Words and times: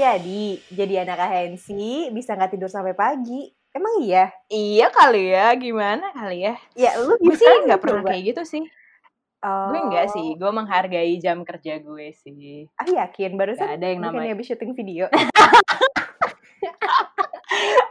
Jadi, 0.00 0.56
jadi 0.72 1.04
anak 1.04 1.28
ahensi 1.28 2.08
bisa 2.08 2.32
nggak 2.32 2.56
tidur 2.56 2.72
sampai 2.72 2.96
pagi. 2.96 3.52
Emang 3.70 4.00
iya? 4.00 4.32
Iya 4.48 4.88
kali 4.88 5.28
ya, 5.28 5.52
gimana 5.60 6.08
kali 6.16 6.48
ya? 6.48 6.56
Ya, 6.72 6.96
lu 6.96 7.20
Gue 7.20 7.36
sih 7.36 7.44
nggak 7.44 7.76
pernah 7.84 8.00
coba? 8.00 8.16
kayak 8.16 8.22
gitu 8.32 8.42
sih. 8.48 8.64
Oh. 9.44 9.68
Gue 9.68 9.80
enggak 9.84 10.08
sih, 10.16 10.40
gue 10.40 10.50
menghargai 10.52 11.20
jam 11.20 11.44
kerja 11.44 11.76
gue 11.84 12.16
sih. 12.16 12.64
Ah, 12.80 12.88
yakin? 12.88 13.36
Barusan 13.36 13.68
Gak 13.68 13.76
ada 13.76 13.86
yang 13.92 14.00
namanya. 14.00 14.32
habis 14.32 14.48
syuting 14.48 14.72
video. 14.72 15.04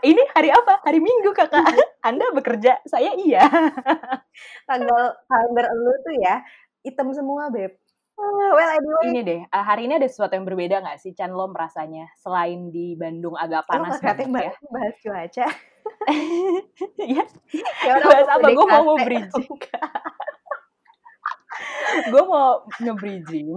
Ini 0.09 0.21
hari 0.33 0.49
apa? 0.49 0.81
Hari 0.81 0.97
Minggu 0.97 1.29
kakak. 1.29 1.77
Anda 2.01 2.33
bekerja, 2.33 2.81
saya 2.89 3.13
iya. 3.17 3.45
Tanggal 4.65 5.03
kalender 5.29 5.65
lu 5.77 5.93
tuh 6.01 6.15
ya, 6.17 6.41
hitam 6.81 7.13
semua, 7.13 7.53
Beb. 7.53 7.77
Ah, 8.19 8.51
Well, 8.51 8.71
anyway. 8.75 9.03
Ini 9.09 9.19
deh, 9.23 9.41
eh, 9.47 9.63
hari 9.63 9.87
ini 9.87 9.95
ada 9.95 10.07
sesuatu 10.09 10.35
yang 10.35 10.43
berbeda 10.43 10.83
nggak 10.83 10.99
sih, 10.99 11.15
Chan 11.15 11.31
lo 11.31 11.47
merasanya? 11.47 12.11
Selain 12.19 12.67
di 12.67 12.99
Bandung 12.99 13.39
agak 13.39 13.63
panas 13.63 13.95
kreatif 14.03 14.27
banget 14.27 14.51
ya. 14.51 14.67
bahas 14.67 14.95
cuaca. 14.99 15.47
ya, 17.15 17.23
Ya 17.87 17.93
bahas 18.03 18.27
apa? 18.27 18.47
Gue 18.51 18.65
mau 18.67 18.83
mau 18.83 18.97
bridging. 18.99 19.49
gue 21.89 22.23
mau 22.23 22.63
nge-bridging 22.79 23.49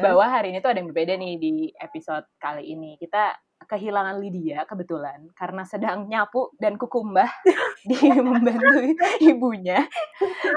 bahwa 0.00 0.24
hari 0.26 0.50
ini 0.50 0.58
tuh 0.58 0.72
ada 0.72 0.80
yang 0.80 0.88
berbeda 0.90 1.14
nih 1.14 1.34
di 1.38 1.52
episode 1.76 2.24
kali 2.38 2.64
ini. 2.64 2.96
Kita 2.96 3.34
kehilangan 3.68 4.16
Lydia 4.16 4.64
kebetulan 4.64 5.28
karena 5.36 5.62
sedang 5.62 6.08
nyapu 6.08 6.50
dan 6.56 6.74
kukumbah 6.74 7.28
di 7.88 7.96
membantu 8.16 8.96
ibunya. 9.22 9.84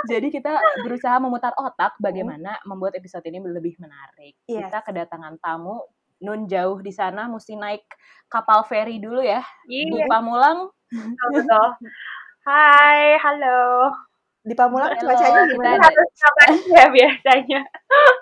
Jadi 0.07 0.31
kita 0.31 0.55
berusaha 0.81 1.20
memutar 1.20 1.51
otak 1.54 1.99
bagaimana 1.99 2.55
membuat 2.63 2.95
episode 2.95 3.27
ini 3.27 3.43
lebih 3.43 3.76
menarik. 3.77 4.39
Yes. 4.48 4.71
Kita 4.71 4.79
kedatangan 4.82 5.37
tamu 5.37 5.84
nun 6.21 6.45
jauh 6.45 6.79
di 6.79 6.89
sana 6.89 7.26
mesti 7.26 7.54
naik 7.54 7.84
kapal 8.26 8.63
feri 8.63 8.98
dulu 8.98 9.20
ya 9.20 9.41
di 9.65 9.89
Iya, 9.91 10.07
Pamulang. 10.07 10.70
betul, 10.87 11.29
betul. 11.35 11.67
Hai, 12.41 13.20
halo. 13.20 13.91
Di 14.41 14.54
Pamulang 14.54 14.89
Halo, 14.91 15.01
cuacanya 15.04 15.41
kita 15.43 15.51
gimana? 15.51 15.76
ada- 15.76 15.85
Harus 15.85 16.09
ngapain 16.15 16.57
ya 16.70 16.85
biasanya? 16.89 17.62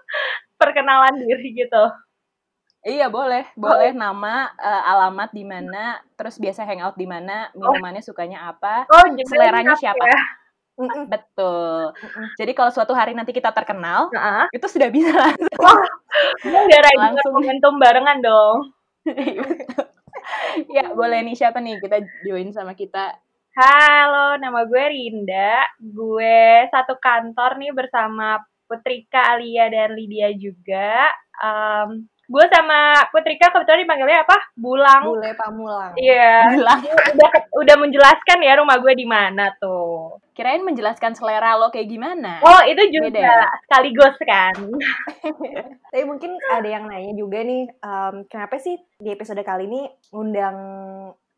Perkenalan 0.60 1.16
diri 1.16 1.56
gitu. 1.56 1.84
Iya 2.80 3.12
boleh, 3.12 3.44
boleh 3.60 3.92
nama, 3.92 4.48
eh, 4.56 4.84
alamat 4.88 5.36
di 5.36 5.44
mana, 5.44 6.00
terus 6.16 6.40
biasa 6.40 6.64
hangout 6.64 6.96
di 6.96 7.04
mana, 7.04 7.52
minumannya 7.52 8.00
sukanya 8.00 8.48
apa, 8.48 8.88
Oh, 8.88 9.04
seleranya 9.28 9.76
apa 9.76 9.82
siapa. 9.84 10.00
ya? 10.08 10.20
Mm-mm. 10.80 11.12
Betul. 11.12 11.92
Mm-mm. 11.92 12.26
Jadi 12.40 12.52
kalau 12.56 12.72
suatu 12.72 12.96
hari 12.96 13.12
nanti 13.12 13.36
kita 13.36 13.52
terkenal, 13.52 14.08
Heeh. 14.16 14.48
itu 14.56 14.64
sudah 14.72 14.88
bisa 14.88 15.12
langsung. 15.12 15.76
Ready 16.48 16.96
Langsung. 16.96 17.36
momentum 17.36 17.74
barengan 17.84 18.24
dong. 18.24 18.58
ya 20.72 20.96
boleh 20.96 21.20
nih 21.28 21.36
siapa 21.36 21.60
nih 21.60 21.84
kita 21.84 22.00
join 22.24 22.56
sama 22.56 22.80
kita. 22.80 23.12
Halo, 23.60 24.40
nama 24.40 24.64
gue 24.64 24.84
Rinda. 24.88 25.68
Gue 25.84 26.64
satu 26.72 26.96
kantor 26.96 27.60
nih 27.60 27.76
bersama 27.76 28.40
Putrika, 28.72 29.36
Alia, 29.36 29.68
dan 29.68 30.00
Lydia 30.00 30.32
juga. 30.32 31.12
Em, 31.44 32.08
gue 32.30 32.46
sama 32.48 33.10
Putrika 33.10 33.50
kebetulan 33.50 33.82
dipanggilnya 33.82 34.22
apa? 34.22 34.38
Bulang. 34.54 35.02
Bule 35.02 35.34
Pamulang. 35.34 35.98
Iya. 35.98 36.54
Bilang, 36.54 36.80
Udah 36.86 37.32
udah 37.58 37.76
menjelaskan 37.82 38.38
ya 38.40 38.54
rumah 38.56 38.78
gue 38.78 38.94
di 38.94 39.04
mana 39.04 39.50
tuh. 39.58 40.22
kirain 40.32 40.64
menjelaskan 40.64 41.20
selera 41.20 41.60
lo 41.60 41.68
kayak 41.68 41.90
gimana. 41.90 42.40
Oh, 42.40 42.64
itu 42.64 42.80
juga 42.96 43.12
Beda 43.12 43.28
ya? 43.28 43.44
sekaligus 43.60 44.16
kan. 44.24 44.56
Tapi 45.92 46.04
mungkin 46.08 46.32
ada 46.48 46.64
yang 46.64 46.88
nanya 46.88 47.12
juga 47.12 47.44
nih, 47.44 47.68
em, 47.68 48.16
kenapa 48.24 48.56
sih 48.56 48.80
di 48.96 49.12
episode 49.12 49.44
kali 49.44 49.68
ini 49.68 49.82
ngundang 50.16 50.56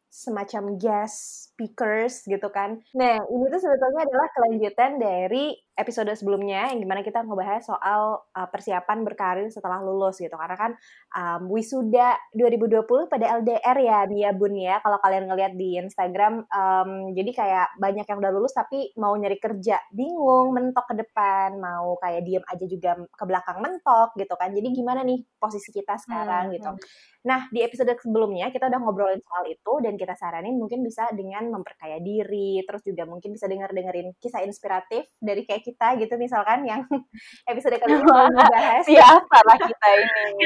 semacam 0.06 0.76
guest 0.76 1.51
speakers 1.62 2.26
gitu 2.26 2.50
kan. 2.50 2.82
Nah, 2.98 3.22
ini 3.22 3.46
tuh 3.54 3.62
sebetulnya 3.62 4.10
adalah 4.10 4.28
kelanjutan 4.34 4.98
dari 4.98 5.54
episode 5.78 6.10
sebelumnya 6.18 6.74
yang 6.74 6.82
di 6.82 6.88
mana 6.90 7.06
kita 7.06 7.22
ngebahas 7.22 7.62
soal 7.62 8.26
uh, 8.34 8.50
persiapan 8.50 9.06
berkarir 9.06 9.48
setelah 9.54 9.78
lulus 9.82 10.18
gitu. 10.18 10.34
Karena 10.34 10.58
kan 10.58 10.72
um, 11.14 11.54
wisuda 11.54 12.18
2020 12.34 12.86
pada 13.10 13.26
LDR 13.42 13.78
ya 13.78 14.00
dia 14.10 14.30
Bun 14.34 14.58
ya. 14.58 14.82
Kalau 14.82 14.98
kalian 14.98 15.30
ngeliat 15.30 15.54
di 15.54 15.78
Instagram, 15.78 16.50
um, 16.50 17.14
jadi 17.14 17.32
kayak 17.34 17.68
banyak 17.78 18.06
yang 18.10 18.18
udah 18.18 18.34
lulus 18.34 18.58
tapi 18.58 18.90
mau 18.98 19.14
nyari 19.14 19.38
kerja 19.38 19.78
bingung, 19.94 20.58
mentok 20.58 20.90
ke 20.90 20.96
depan, 21.06 21.62
mau 21.62 21.94
kayak 22.02 22.26
diem 22.26 22.46
aja 22.50 22.66
juga 22.66 22.98
ke 23.06 23.24
belakang 23.30 23.62
mentok 23.62 24.18
gitu 24.18 24.34
kan. 24.34 24.50
Jadi 24.50 24.68
gimana 24.74 25.06
nih 25.06 25.22
posisi 25.38 25.70
kita 25.70 25.98
sekarang 26.02 26.30
Hmm, 26.42 26.54
gitu. 26.58 26.72
Nah, 27.22 27.46
di 27.54 27.62
episode 27.62 27.94
sebelumnya 28.02 28.50
kita 28.50 28.66
udah 28.66 28.80
ngobrolin 28.82 29.22
soal 29.22 29.46
itu 29.46 29.74
dan 29.86 29.94
kita 29.94 30.18
saranin 30.18 30.58
mungkin 30.58 30.82
bisa 30.82 31.06
dengan 31.14 31.51
memperkaya 31.52 32.00
diri, 32.00 32.64
terus 32.64 32.82
juga 32.82 33.04
mungkin 33.04 33.32
bisa 33.32 33.46
denger-dengerin 33.46 34.16
kisah 34.18 34.42
inspiratif 34.42 35.06
dari 35.20 35.44
kayak 35.44 35.62
kita 35.62 36.00
gitu 36.00 36.16
misalkan 36.16 36.64
yang 36.64 36.88
episode 37.52 37.76
kali 37.76 37.94
ini 37.94 38.04
mau 38.10 38.26
ngebahas 38.26 38.84
Siapa 38.88 39.38
lah 39.44 39.58
kita 39.60 39.90
ini? 39.94 40.46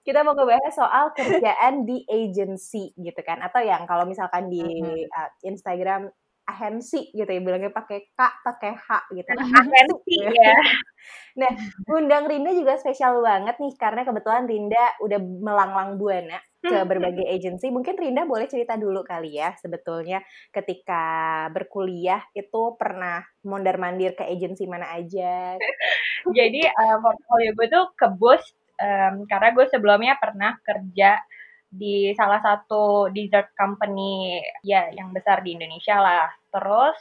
kita 0.00 0.24
mau 0.24 0.32
ngebahas 0.32 0.72
soal 0.72 1.12
kerjaan 1.12 1.84
di 1.84 2.00
agency 2.08 2.96
gitu 2.96 3.20
kan 3.20 3.44
atau 3.44 3.60
yang 3.60 3.84
kalau 3.84 4.08
misalkan 4.08 4.48
di 4.48 4.62
Mhm. 4.62 5.04
uh, 5.10 5.30
Instagram 5.44 6.08
agensi 6.48 7.12
gitu 7.12 7.28
ya 7.28 7.40
bilangnya 7.44 7.68
pakai 7.68 8.08
K 8.16 8.20
pakai 8.40 8.72
H 8.72 8.88
gitu 9.12 9.28
Agensi 9.36 10.16
ya. 10.32 10.56
Undang 11.94 12.26
Rinda 12.26 12.50
juga 12.56 12.80
spesial 12.80 13.20
banget 13.22 13.60
nih 13.60 13.76
karena 13.78 14.02
kebetulan 14.02 14.48
Rinda 14.48 14.98
udah 15.04 15.20
melanglang 15.20 16.00
buana 16.00 16.40
ke 16.58 16.74
berbagai 16.82 17.22
agency. 17.22 17.70
Mungkin 17.70 17.94
Rinda 17.94 18.26
boleh 18.26 18.50
cerita 18.50 18.74
dulu 18.74 19.06
kali 19.06 19.38
ya 19.38 19.54
sebetulnya 19.60 20.18
ketika 20.50 21.46
berkuliah 21.54 22.24
itu 22.34 22.74
pernah 22.74 23.22
mondar-mandir 23.46 24.18
ke 24.18 24.26
agency 24.26 24.66
mana 24.66 24.90
aja. 24.90 25.54
Jadi 26.38 26.60
eh, 26.66 26.96
portfolio 26.98 27.50
gue 27.54 27.66
tuh 27.70 27.84
ke 27.94 28.08
em, 28.78 29.14
karena 29.26 29.48
gue 29.54 29.66
sebelumnya 29.70 30.14
pernah 30.18 30.54
kerja 30.62 31.18
di 31.68 32.12
salah 32.16 32.40
satu 32.40 33.12
dessert 33.12 33.52
company 33.56 34.40
ya 34.64 34.88
yang 34.92 35.12
besar 35.16 35.44
di 35.44 35.54
Indonesia 35.56 35.96
lah. 36.00 36.28
Terus 36.52 36.98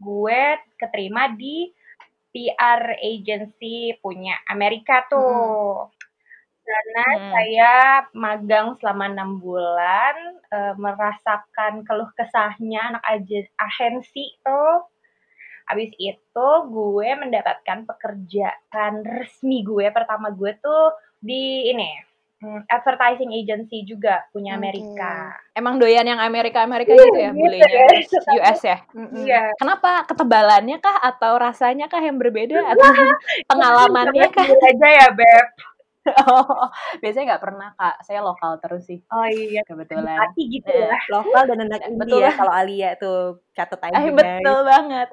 gue 0.00 0.42
keterima 0.80 1.32
di 1.32 1.68
PR 2.32 2.96
agency 3.00 3.96
punya 4.00 4.36
Amerika 4.48 5.04
tuh. 5.10 5.90
Karena 6.62 7.06
Hmm. 7.06 7.30
saya 7.34 7.72
magang 8.14 8.78
selama 8.78 9.04
enam 9.10 9.30
bulan, 9.42 10.16
eh, 10.52 10.74
merasakan 10.78 11.82
keluh 11.86 12.10
kesahnya 12.18 12.80
anak 12.96 13.04
agensi 13.58 14.24
tuh. 14.46 14.86
Habis 15.68 15.90
itu 15.98 16.48
gue 16.74 17.08
mendapatkan 17.22 17.78
pekerjaan 17.88 18.92
resmi 19.06 19.62
gue 19.64 19.86
pertama 19.94 20.30
gue 20.34 20.52
tuh 20.60 20.92
di 21.22 21.70
ini 21.70 21.90
hmm, 22.42 22.66
advertising 22.66 23.30
agency 23.30 23.86
juga 23.86 24.26
punya. 24.28 24.52
Amerika. 24.52 25.32
Emang 25.54 25.78
doyan 25.78 26.02
yang 26.02 26.18
Amerika-Amerika 26.18 26.90
Iya, 26.90 27.00
gitu 27.00 27.16
ya, 27.16 27.30
gitu 27.30 27.38
bulenya 27.38 27.70
ya. 27.70 27.86
US 28.36 28.60
ya? 28.60 28.78
Iya. 29.14 29.42
Kenapa? 29.56 30.02
Ketebalannya 30.04 30.76
kah 30.76 30.98
atau 31.00 31.38
rasanya 31.38 31.86
kah 31.86 32.02
yang 32.02 32.18
berbeda 32.18 32.58
atau 32.68 32.90
pengalamannya 33.46 34.26
kah? 34.28 34.44
Aja 34.44 34.88
ya 34.90 35.08
beb. 35.10 35.48
Oh, 36.02 36.66
biasanya 36.98 37.24
nggak 37.30 37.44
pernah 37.46 37.78
kak. 37.78 38.02
Saya 38.02 38.26
lokal 38.26 38.58
terus 38.58 38.90
sih 38.90 38.98
Oh 39.06 39.22
iya. 39.22 39.62
kebetulan. 39.62 40.18
Hati 40.18 40.50
gitu 40.50 40.66
Eh, 40.66 40.90
ya. 40.90 40.98
Lokal 41.06 41.46
dan 41.46 41.62
anak 41.62 41.78
Betul 41.94 42.18
India 42.18 42.26
lah. 42.26 42.34
kalau 42.34 42.50
Alia 42.52 42.90
tuh 42.98 43.18
catat 43.54 43.78
aja 43.86 43.94
Eh, 43.94 44.10
guys. 44.10 44.18
betul 44.18 44.58
banget. 44.66 45.08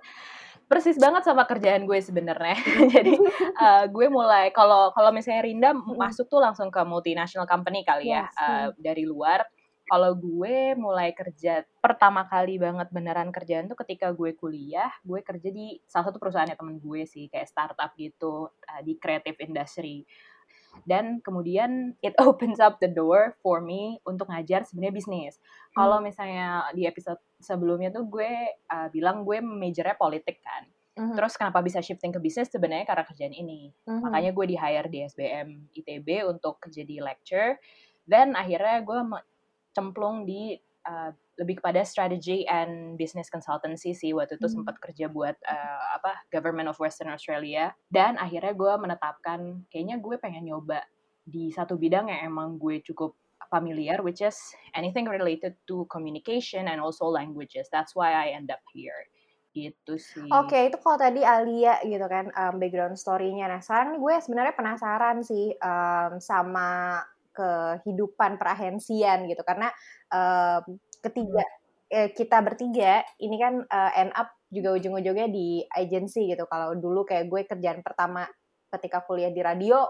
Persis 0.69 1.01
banget 1.01 1.25
sama 1.25 1.49
kerjaan 1.49 1.89
gue 1.89 1.97
sebenarnya. 1.97 2.53
Jadi 2.93 3.17
eh, 3.41 3.83
gue 3.89 4.07
mulai 4.07 4.53
kalau 4.53 4.93
kalau 4.93 5.09
misalnya 5.09 5.41
Rinda 5.41 5.69
masuk 5.73 6.29
tuh 6.29 6.37
langsung 6.37 6.69
ke 6.69 6.77
multinational 6.85 7.49
company 7.49 7.81
kali 7.81 8.13
ya 8.13 8.29
Yes, 8.29 8.37
eh, 8.37 8.67
dari 8.77 9.09
luar. 9.09 9.41
Kalau 9.89 10.13
gue 10.13 10.77
mulai 10.77 11.17
kerja 11.17 11.65
pertama 11.81 12.21
kali 12.29 12.61
banget 12.61 12.93
beneran 12.93 13.33
kerjaan 13.33 13.65
tuh 13.65 13.73
ketika 13.81 14.13
gue 14.13 14.37
kuliah, 14.37 14.93
gue 15.01 15.25
kerja 15.25 15.49
di 15.49 15.81
salah 15.89 16.13
satu 16.13 16.21
perusahaannya 16.21 16.53
temen 16.53 16.77
gue 16.77 17.09
sih 17.09 17.25
kayak 17.33 17.49
startup 17.49 17.97
gitu 17.97 18.53
eh, 18.69 18.85
di 18.85 19.01
creative 19.01 19.41
industry. 19.41 20.05
Dan 20.85 21.17
kemudian 21.25 21.97
it 22.05 22.13
opens 22.21 22.61
up 22.61 22.77
the 22.77 22.91
door 22.93 23.33
for 23.41 23.57
me 23.65 23.97
untuk 24.05 24.29
ngajar 24.29 24.69
sebenarnya 24.69 24.93
bisnis. 24.93 25.33
Kalau 25.73 25.97
misalnya 25.97 26.69
di 26.77 26.85
episode 26.85 27.17
sebelumnya 27.39 27.89
tuh 27.89 28.05
gue 28.05 28.31
uh, 28.69 28.87
bilang 28.91 29.23
gue 29.23 29.39
majornya 29.39 29.95
politik 29.95 30.43
kan. 30.43 30.67
Mhm. 30.99 31.15
Terus 31.15 31.39
kenapa 31.39 31.63
bisa 31.63 31.79
shifting 31.79 32.11
ke 32.11 32.19
bisnis 32.19 32.51
sebenarnya 32.51 32.83
karena 32.83 33.03
kerjaan 33.07 33.31
ini. 33.31 33.71
Mhm. 33.87 34.03
Makanya 34.03 34.31
gue 34.35 34.45
di 34.45 34.55
hire 34.59 34.87
di 34.91 34.99
SBM 35.07 35.71
ITB 35.71 36.27
untuk 36.27 36.59
jadi 36.67 36.99
lecture. 36.99 37.55
Dan 38.03 38.35
akhirnya 38.35 38.83
gue 38.83 38.99
cemplung 39.71 40.27
di 40.27 40.59
uh, 40.89 41.11
lebih 41.39 41.63
kepada 41.63 41.87
strategy 41.87 42.43
and 42.49 42.99
business 42.99 43.31
consultancy 43.31 43.95
sih 43.95 44.11
waktu 44.11 44.35
itu 44.35 44.51
Hmm. 44.51 44.55
sempat 44.59 44.75
kerja 44.83 45.07
buat 45.07 45.39
uh, 45.47 45.85
apa 45.95 46.27
government 46.35 46.67
of 46.67 46.75
Western 46.83 47.15
Australia 47.15 47.71
dan 47.87 48.19
akhirnya 48.19 48.51
gue 48.51 48.73
menetapkan 48.75 49.63
kayaknya 49.71 50.03
gue 50.03 50.19
pengen 50.19 50.51
nyoba 50.51 50.83
di 51.23 51.47
satu 51.53 51.79
bidang 51.79 52.11
yang 52.11 52.27
emang 52.27 52.59
gue 52.59 52.83
cukup 52.83 53.15
familiar, 53.49 53.99
which 54.05 54.21
is 54.21 54.37
anything 54.77 55.09
related 55.09 55.57
to 55.65 55.89
communication 55.89 56.69
and 56.69 56.79
also 56.79 57.09
languages. 57.09 57.67
That's 57.73 57.97
why 57.97 58.13
I 58.13 58.37
end 58.37 58.53
up 58.53 58.61
here. 58.71 59.09
Gitu 59.49 59.97
sih. 59.97 60.29
Oke, 60.29 60.53
okay, 60.53 60.61
itu 60.69 60.77
kalau 60.77 61.01
tadi 61.01 61.25
Alia 61.25 61.81
gitu 61.81 62.05
kan 62.05 62.29
um, 62.31 62.61
background 62.61 62.95
story-nya. 62.95 63.49
Nah, 63.49 63.59
sekarang 63.59 63.97
gue 63.97 64.15
sebenarnya 64.21 64.53
penasaran 64.53 65.25
sih 65.25 65.57
um, 65.57 66.21
sama 66.21 67.01
kehidupan 67.33 68.37
perahensian 68.37 69.25
gitu 69.25 69.41
karena 69.47 69.71
um, 70.11 70.75
ketiga 70.99 71.45
eh, 71.87 72.11
kita 72.11 72.43
bertiga 72.43 73.01
ini 73.17 73.35
kan 73.39 73.63
uh, 73.63 73.91
end 73.95 74.13
up 74.13 74.35
juga 74.49 74.77
ujung-ujungnya 74.77 75.29
di 75.29 75.65
agency 75.73 76.29
gitu. 76.29 76.45
Kalau 76.49 76.77
dulu 76.77 77.05
kayak 77.05 77.29
gue 77.29 77.41
kerjaan 77.45 77.81
pertama 77.85 78.25
ketika 78.69 79.01
kuliah 79.05 79.33
di 79.33 79.41
radio, 79.41 79.85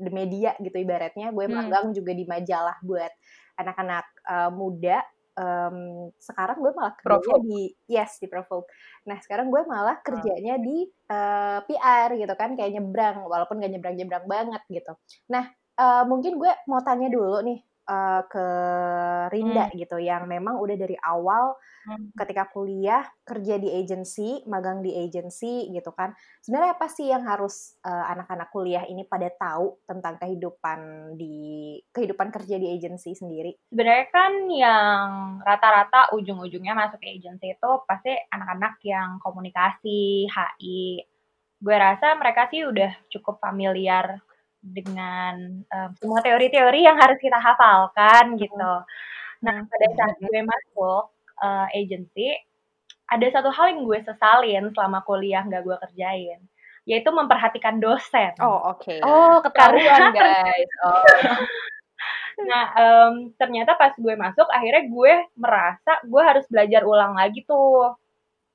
di 0.00 0.10
media 0.10 0.56
gitu 0.56 0.76
ibaratnya, 0.80 1.30
gue 1.30 1.46
hmm. 1.46 1.54
magang 1.54 1.86
juga 1.92 2.12
di 2.16 2.24
majalah 2.24 2.76
buat 2.80 3.12
anak-anak 3.60 4.06
uh, 4.24 4.50
muda. 4.50 5.04
Um, 5.40 6.10
sekarang 6.20 6.58
gue 6.60 6.72
malah 6.74 6.92
kerjanya 7.00 7.38
di 7.40 7.62
yes 7.88 8.20
di 8.20 8.26
Provoke. 8.28 8.68
Nah 9.08 9.16
sekarang 9.24 9.48
gue 9.48 9.62
malah 9.64 9.96
ah. 9.96 10.02
kerjanya 10.02 10.60
di 10.60 10.84
uh, 11.08 11.64
eh, 11.64 11.70
PR 11.70 12.12
gitu 12.18 12.34
kan 12.36 12.58
kayak 12.58 12.76
nyebrang 12.76 13.24
walaupun 13.24 13.62
gak 13.62 13.72
nyebrang-nyebrang 13.72 14.26
banget 14.28 14.60
gitu. 14.68 14.92
Nah 15.32 15.48
uh, 15.80 16.04
mungkin 16.04 16.36
gue 16.36 16.52
mau 16.68 16.82
tanya 16.84 17.08
dulu 17.08 17.40
nih 17.46 17.62
uh, 17.90 18.22
ke 18.30 18.46
Rinda 19.34 19.66
hmm. 19.68 19.74
gitu 19.74 19.98
yang 19.98 20.30
memang 20.30 20.62
udah 20.62 20.76
dari 20.78 20.94
awal 21.02 21.58
hmm. 21.90 22.14
ketika 22.14 22.46
kuliah 22.54 23.02
kerja 23.26 23.58
di 23.58 23.74
agency, 23.74 24.46
magang 24.46 24.80
di 24.80 24.94
agency 24.94 25.66
gitu 25.74 25.90
kan. 25.90 26.14
Sebenarnya 26.40 26.78
apa 26.78 26.86
sih 26.86 27.10
yang 27.10 27.26
harus 27.26 27.74
uh, 27.82 28.06
anak-anak 28.14 28.48
kuliah 28.54 28.86
ini 28.86 29.02
pada 29.04 29.26
tahu 29.34 29.82
tentang 29.84 30.22
kehidupan 30.22 31.12
di 31.18 31.76
kehidupan 31.90 32.30
kerja 32.30 32.56
di 32.56 32.70
agency 32.70 33.18
sendiri? 33.18 33.58
Sebenarnya 33.74 34.06
kan 34.14 34.32
yang 34.46 35.08
rata-rata 35.42 36.14
ujung-ujungnya 36.14 36.78
masuk 36.78 37.02
ke 37.02 37.18
agency 37.18 37.58
itu 37.58 37.70
pasti 37.84 38.14
anak-anak 38.30 38.78
yang 38.86 39.18
komunikasi, 39.18 40.30
HI. 40.30 41.02
Gue 41.60 41.76
rasa 41.76 42.16
mereka 42.16 42.48
sih 42.48 42.64
udah 42.64 42.88
cukup 43.12 43.36
familiar 43.36 44.22
dengan 44.60 45.64
um, 45.64 45.90
semua 45.96 46.20
teori-teori 46.20 46.84
yang 46.84 46.96
harus 47.00 47.16
kita 47.16 47.40
hafalkan 47.40 48.36
gitu. 48.36 48.72
Nah, 49.40 49.56
pada 49.64 49.86
saat 49.96 50.14
gue 50.20 50.40
masuk 50.44 51.02
uh, 51.40 51.66
agency, 51.72 52.36
ada 53.08 53.26
satu 53.32 53.48
hal 53.50 53.72
yang 53.72 53.82
gue 53.88 53.98
sesalin 54.04 54.64
selama 54.76 55.00
kuliah 55.02 55.42
nggak 55.42 55.64
gue 55.64 55.76
kerjain, 55.88 56.40
yaitu 56.84 57.10
memperhatikan 57.10 57.80
dosen. 57.80 58.36
Oh, 58.38 58.76
oke. 58.76 58.84
Okay. 58.84 59.00
Oh, 59.00 59.40
ketahuan 59.40 60.12
guys. 60.12 60.70
Oh. 62.40 62.46
nah, 62.48 62.64
um, 62.72 63.36
ternyata 63.36 63.76
pas 63.76 63.92
gue 63.92 64.14
masuk, 64.16 64.48
akhirnya 64.48 64.88
gue 64.88 65.12
merasa 65.36 66.00
gue 66.04 66.22
harus 66.24 66.44
belajar 66.48 66.84
ulang 66.88 67.12
lagi 67.16 67.44
tuh. 67.44 67.96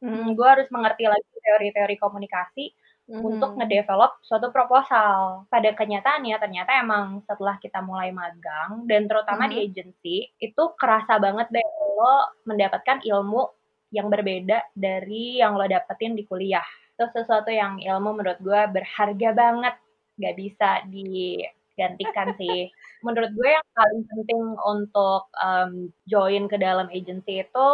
Hmm, 0.01 0.33
gue 0.37 0.47
harus 0.47 0.69
mengerti 0.69 1.05
lagi 1.09 1.25
teori-teori 1.41 1.97
komunikasi 1.97 2.73
hmm. 3.09 3.21
untuk 3.21 3.51
ngedevelop 3.57 4.21
suatu 4.25 4.49
proposal. 4.49 5.45
Pada 5.49 5.69
kenyataannya 5.73 6.35
ternyata 6.37 6.71
emang 6.81 7.21
setelah 7.25 7.57
kita 7.61 7.81
mulai 7.85 8.09
magang 8.09 8.85
dan 8.89 9.05
terutama 9.05 9.45
hmm. 9.45 9.51
di 9.51 9.57
agency 9.61 10.17
itu 10.41 10.63
kerasa 10.77 11.21
banget 11.21 11.49
deh 11.53 11.67
lo 11.95 12.29
mendapatkan 12.43 12.99
ilmu 13.05 13.47
yang 13.93 14.11
berbeda 14.11 14.75
dari 14.75 15.39
yang 15.39 15.55
lo 15.55 15.65
dapetin 15.69 16.17
di 16.17 16.27
kuliah. 16.27 16.65
Itu 16.95 17.07
sesuatu 17.11 17.51
yang 17.51 17.79
ilmu 17.79 18.19
menurut 18.19 18.39
gue 18.43 18.61
berharga 18.71 19.29
banget, 19.31 19.75
gak 20.19 20.35
bisa 20.35 20.69
digantikan 20.91 22.35
sih. 22.39 22.71
Menurut 23.03 23.31
gue 23.31 23.49
yang 23.51 23.67
paling 23.71 24.03
penting 24.09 24.43
untuk 24.63 25.23
um, 25.39 25.71
join 26.09 26.51
ke 26.51 26.57
dalam 26.59 26.91
agency 26.91 27.43
itu 27.43 27.69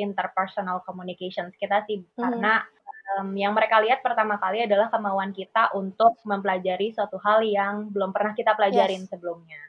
interpersonal 0.00 0.80
communications 0.88 1.52
kita 1.60 1.84
sih, 1.84 2.00
hmm. 2.00 2.16
karena 2.16 2.64
um, 3.18 3.34
yang 3.34 3.56
mereka 3.56 3.82
lihat 3.82 4.04
pertama 4.04 4.38
kali 4.38 4.66
adalah 4.66 4.92
kemauan 4.92 5.34
kita 5.34 5.74
untuk 5.74 6.20
mempelajari 6.22 6.94
suatu 6.94 7.18
hal 7.18 7.42
yang 7.42 7.90
belum 7.90 8.14
pernah 8.14 8.36
kita 8.36 8.54
pelajarin 8.54 9.06
yes. 9.06 9.10
sebelumnya. 9.10 9.60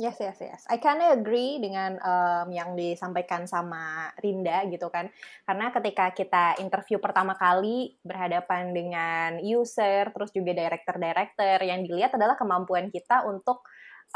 Yes, 0.00 0.16
yes, 0.16 0.40
yes. 0.40 0.64
I 0.72 0.80
kinda 0.80 1.12
agree 1.12 1.60
dengan 1.60 2.00
um, 2.00 2.48
yang 2.48 2.72
disampaikan 2.72 3.44
sama 3.44 4.08
Rinda 4.16 4.64
gitu 4.72 4.88
kan. 4.88 5.12
Karena 5.44 5.68
ketika 5.76 6.08
kita 6.16 6.56
interview 6.56 6.96
pertama 6.96 7.36
kali 7.36 8.00
berhadapan 8.00 8.72
dengan 8.72 9.36
user, 9.44 10.08
terus 10.08 10.32
juga 10.32 10.56
director-director, 10.56 11.60
yang 11.60 11.84
dilihat 11.84 12.16
adalah 12.16 12.40
kemampuan 12.40 12.88
kita 12.88 13.28
untuk 13.28 13.60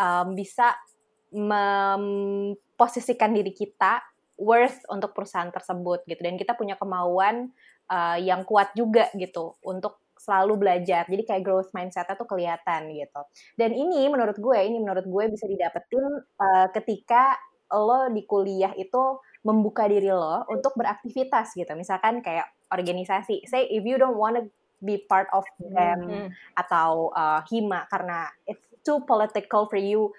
um, 0.00 0.32
bisa 0.32 0.72
memposisikan 1.36 3.36
diri 3.36 3.52
kita 3.52 4.00
worth 4.40 4.88
untuk 4.88 5.12
perusahaan 5.12 5.52
tersebut 5.52 6.08
gitu. 6.08 6.20
Dan 6.25 6.40
kita 6.40 6.56
punya 6.56 6.81
kemauan 6.81 7.52
uh, 7.90 8.19
yang 8.20 8.46
kuat 8.46 8.72
juga 8.72 9.08
gitu 9.16 9.56
untuk 9.64 10.00
selalu 10.19 10.56
belajar. 10.56 11.04
Jadi 11.04 11.22
kayak 11.26 11.42
growth 11.44 11.70
mindset-nya 11.76 12.16
tuh 12.16 12.28
kelihatan 12.28 12.88
gitu. 12.96 13.20
Dan 13.58 13.76
ini 13.76 14.08
menurut 14.08 14.38
gue, 14.40 14.58
ini 14.58 14.81
menurut 14.81 15.04
gue 15.04 15.25
bisa 15.32 15.44
didapetin 15.44 16.04
uh, 16.40 16.66
ketika 16.72 17.36
lo 17.75 18.08
di 18.12 18.22
kuliah 18.25 18.72
itu 18.78 19.20
membuka 19.44 19.84
diri 19.84 20.08
lo 20.08 20.46
untuk 20.48 20.72
beraktivitas 20.78 21.52
gitu. 21.52 21.72
Misalkan 21.76 22.25
kayak 22.25 22.48
organisasi. 22.72 23.44
Say 23.44 23.69
if 23.69 23.84
you 23.84 24.00
don't 24.00 24.16
wanna 24.16 24.48
be 24.84 25.00
part 25.08 25.28
of 25.32 25.44
them 25.60 26.00
mm 26.04 26.08
-hmm. 26.08 26.28
atau 26.60 27.08
uh, 27.12 27.40
hima 27.48 27.88
karena 27.88 28.28
it's 28.44 28.64
too 28.84 29.00
political 29.08 29.64
for 29.64 29.81
you 29.81 30.12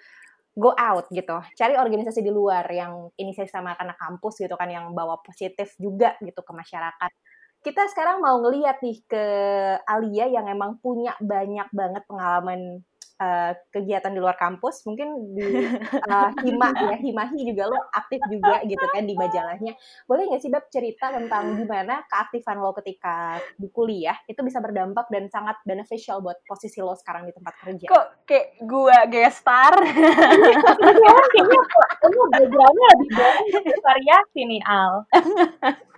go 0.56 0.72
out 0.74 1.04
gitu 1.12 1.36
cari 1.52 1.76
organisasi 1.76 2.24
di 2.24 2.32
luar 2.32 2.64
yang 2.72 3.12
inisiasi 3.14 3.52
sama 3.52 3.76
anak 3.76 4.00
kampus 4.00 4.40
gitu 4.40 4.56
kan 4.56 4.72
yang 4.72 4.90
bawa 4.96 5.20
positif 5.20 5.76
juga 5.76 6.16
gitu 6.24 6.40
ke 6.40 6.52
masyarakat 6.56 7.10
kita 7.66 7.82
sekarang 7.90 8.22
mau 8.22 8.38
ngeliat 8.38 8.78
nih 8.78 9.02
ke 9.10 9.24
Alia 9.82 10.30
yang 10.30 10.46
emang 10.46 10.78
punya 10.78 11.18
banyak 11.18 11.66
banget 11.74 12.06
pengalaman 12.06 12.86
uh, 13.18 13.52
kegiatan 13.74 14.14
di 14.14 14.22
luar 14.22 14.38
kampus, 14.38 14.86
mungkin 14.86 15.34
di 15.34 15.66
uh, 15.66 16.30
Hima 16.46 16.70
ya, 16.70 16.94
Himahi 16.94 17.42
juga 17.42 17.66
lo 17.66 17.90
aktif 17.90 18.22
juga 18.30 18.62
gitu 18.62 18.86
kan 18.86 19.02
di 19.02 19.18
majalahnya. 19.18 19.74
Boleh 20.06 20.30
nggak 20.30 20.42
sih 20.46 20.50
Beb 20.54 20.70
cerita 20.70 21.10
tentang 21.10 21.58
gimana 21.58 22.06
keaktifan 22.06 22.62
lo 22.62 22.70
ketika 22.78 23.42
di 23.58 23.66
kuliah 23.74 24.14
itu 24.30 24.38
bisa 24.46 24.62
berdampak 24.62 25.10
dan 25.10 25.26
sangat 25.26 25.58
beneficial 25.66 26.22
buat 26.22 26.38
posisi 26.46 26.78
lo 26.78 26.94
sekarang 26.94 27.26
di 27.26 27.34
tempat 27.34 27.54
kerja? 27.66 27.86
Kok 27.90 28.06
kayak 28.30 28.46
gua 28.62 29.10
gestar? 29.10 29.74
Kayaknya 30.86 31.62
kamu 31.98 32.22
backgroundnya 32.30 32.88
lebih 32.94 33.10
banyak 33.10 33.78
variasi 33.82 34.40
nih 34.46 34.62
Al. 34.62 34.94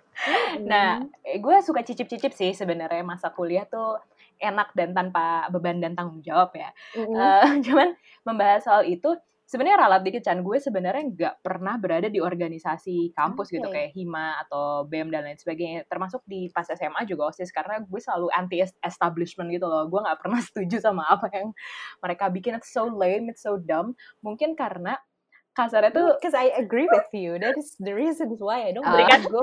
Nah, 0.66 1.02
eh, 1.22 1.38
gue 1.38 1.56
suka 1.62 1.86
cicip-cicip 1.86 2.32
sih 2.34 2.50
sebenarnya 2.52 3.06
masa 3.06 3.30
kuliah 3.30 3.64
tuh 3.66 3.98
enak 4.38 4.74
dan 4.74 4.94
tanpa 4.94 5.50
beban 5.50 5.82
dan 5.82 5.94
tanggung 5.98 6.22
jawab 6.22 6.54
ya. 6.54 6.70
Mm-hmm. 6.94 7.14
Uh, 7.14 7.46
cuman 7.66 7.88
membahas 8.26 8.62
soal 8.66 8.86
itu 8.86 9.14
sebenarnya 9.48 9.80
ralat 9.80 10.04
dikit 10.04 10.22
Chan 10.28 10.44
gue 10.44 10.56
sebenarnya 10.60 11.04
nggak 11.08 11.34
pernah 11.40 11.80
berada 11.80 12.12
di 12.12 12.20
organisasi 12.20 13.16
kampus 13.16 13.48
okay. 13.48 13.54
gitu 13.56 13.68
kayak 13.72 13.90
hima 13.96 14.36
atau 14.44 14.84
bem 14.84 15.08
dan 15.08 15.24
lain 15.24 15.40
sebagainya 15.40 15.88
termasuk 15.88 16.20
di 16.28 16.52
pas 16.52 16.68
SMA 16.68 17.08
juga 17.08 17.32
osis 17.32 17.48
karena 17.48 17.80
gue 17.80 17.96
selalu 17.96 18.28
anti 18.36 18.60
establishment 18.60 19.48
gitu 19.48 19.64
loh 19.64 19.88
gue 19.88 20.04
nggak 20.04 20.20
pernah 20.20 20.36
setuju 20.52 20.84
sama 20.84 21.08
apa 21.08 21.32
yang 21.32 21.56
mereka 22.04 22.28
bikin 22.28 22.60
it's 22.60 22.68
so 22.68 22.92
lame 22.92 23.32
it's 23.32 23.40
so 23.40 23.56
dumb 23.56 23.96
mungkin 24.20 24.52
karena 24.52 25.00
kasarnya 25.58 25.90
tuh 25.90 26.14
because 26.14 26.38
I 26.38 26.54
agree 26.54 26.86
with 26.86 27.10
you. 27.10 27.42
That 27.42 27.58
is 27.58 27.74
the 27.82 27.90
reason 27.90 28.30
why 28.38 28.70
I 28.70 28.70
don't 28.70 28.86
uh, 28.86 29.02
go 29.26 29.42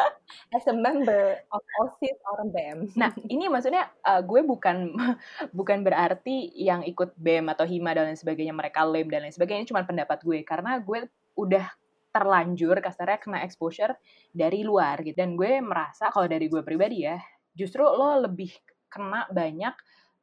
as 0.56 0.68
a 0.68 0.76
member 0.76 1.40
of 1.48 1.64
OSIS 1.80 2.20
or 2.28 2.44
BEM. 2.52 2.92
Nah 2.92 3.16
ini 3.32 3.48
maksudnya 3.48 3.88
uh, 4.04 4.20
gue 4.20 4.44
bukan 4.44 4.92
bukan 5.58 5.80
berarti 5.80 6.52
yang 6.52 6.84
ikut 6.84 7.16
BEM 7.16 7.48
atau 7.56 7.64
HIMA 7.64 7.96
dan 7.96 8.12
lain 8.12 8.20
sebagainya 8.20 8.52
mereka 8.52 8.84
lame 8.84 9.08
dan 9.08 9.24
lain 9.24 9.32
sebagainya. 9.32 9.64
Cuma 9.64 9.88
pendapat 9.88 10.20
gue. 10.20 10.44
Karena 10.44 10.76
gue 10.76 11.08
udah 11.40 11.64
terlanjur 12.12 12.76
kasarnya 12.84 13.16
kena 13.16 13.40
exposure 13.40 13.96
dari 14.36 14.60
luar 14.60 15.00
gitu. 15.00 15.16
Dan 15.16 15.40
gue 15.40 15.64
merasa 15.64 16.12
kalau 16.12 16.28
dari 16.28 16.52
gue 16.52 16.60
pribadi 16.60 17.08
ya 17.08 17.16
justru 17.56 17.80
lo 17.80 18.20
lebih 18.20 18.52
kena 18.92 19.24
banyak 19.32 19.72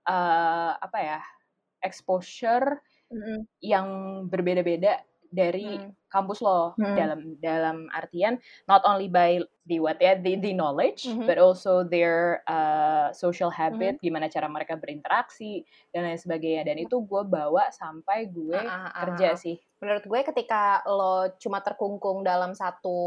uh, 0.06 0.78
apa 0.78 1.00
ya 1.02 1.20
exposure 1.82 2.80
mm 3.10 3.18
-hmm. 3.18 3.40
yang 3.60 3.88
berbeda-beda 4.30 5.02
dari 5.34 5.82
hmm. 5.82 6.14
kampus 6.14 6.46
lo 6.46 6.78
hmm. 6.78 6.94
dalam 6.94 7.22
dalam 7.42 7.78
artian 7.90 8.38
not 8.70 8.86
only 8.86 9.10
by 9.10 9.42
the 9.66 9.82
what 9.82 9.98
ya 9.98 10.14
the, 10.14 10.38
the 10.38 10.54
knowledge 10.54 11.10
hmm. 11.10 11.26
but 11.26 11.42
also 11.42 11.82
their 11.82 12.46
uh, 12.46 13.10
social 13.10 13.50
habit 13.50 13.98
hmm. 13.98 14.04
gimana 14.06 14.30
cara 14.30 14.46
mereka 14.46 14.78
berinteraksi 14.78 15.66
dan 15.90 16.06
lain 16.06 16.22
sebagainya 16.22 16.70
dan 16.70 16.78
itu 16.78 17.02
gue 17.02 17.24
bawa 17.26 17.74
sampai 17.74 18.30
gue 18.30 18.54
uh, 18.54 18.94
uh, 18.94 18.94
kerja 18.94 19.34
sih 19.34 19.58
menurut 19.82 20.06
gue 20.06 20.22
ketika 20.22 20.86
lo 20.86 21.34
cuma 21.42 21.60
terkungkung 21.60 22.22
dalam 22.22 22.54
satu 22.54 22.98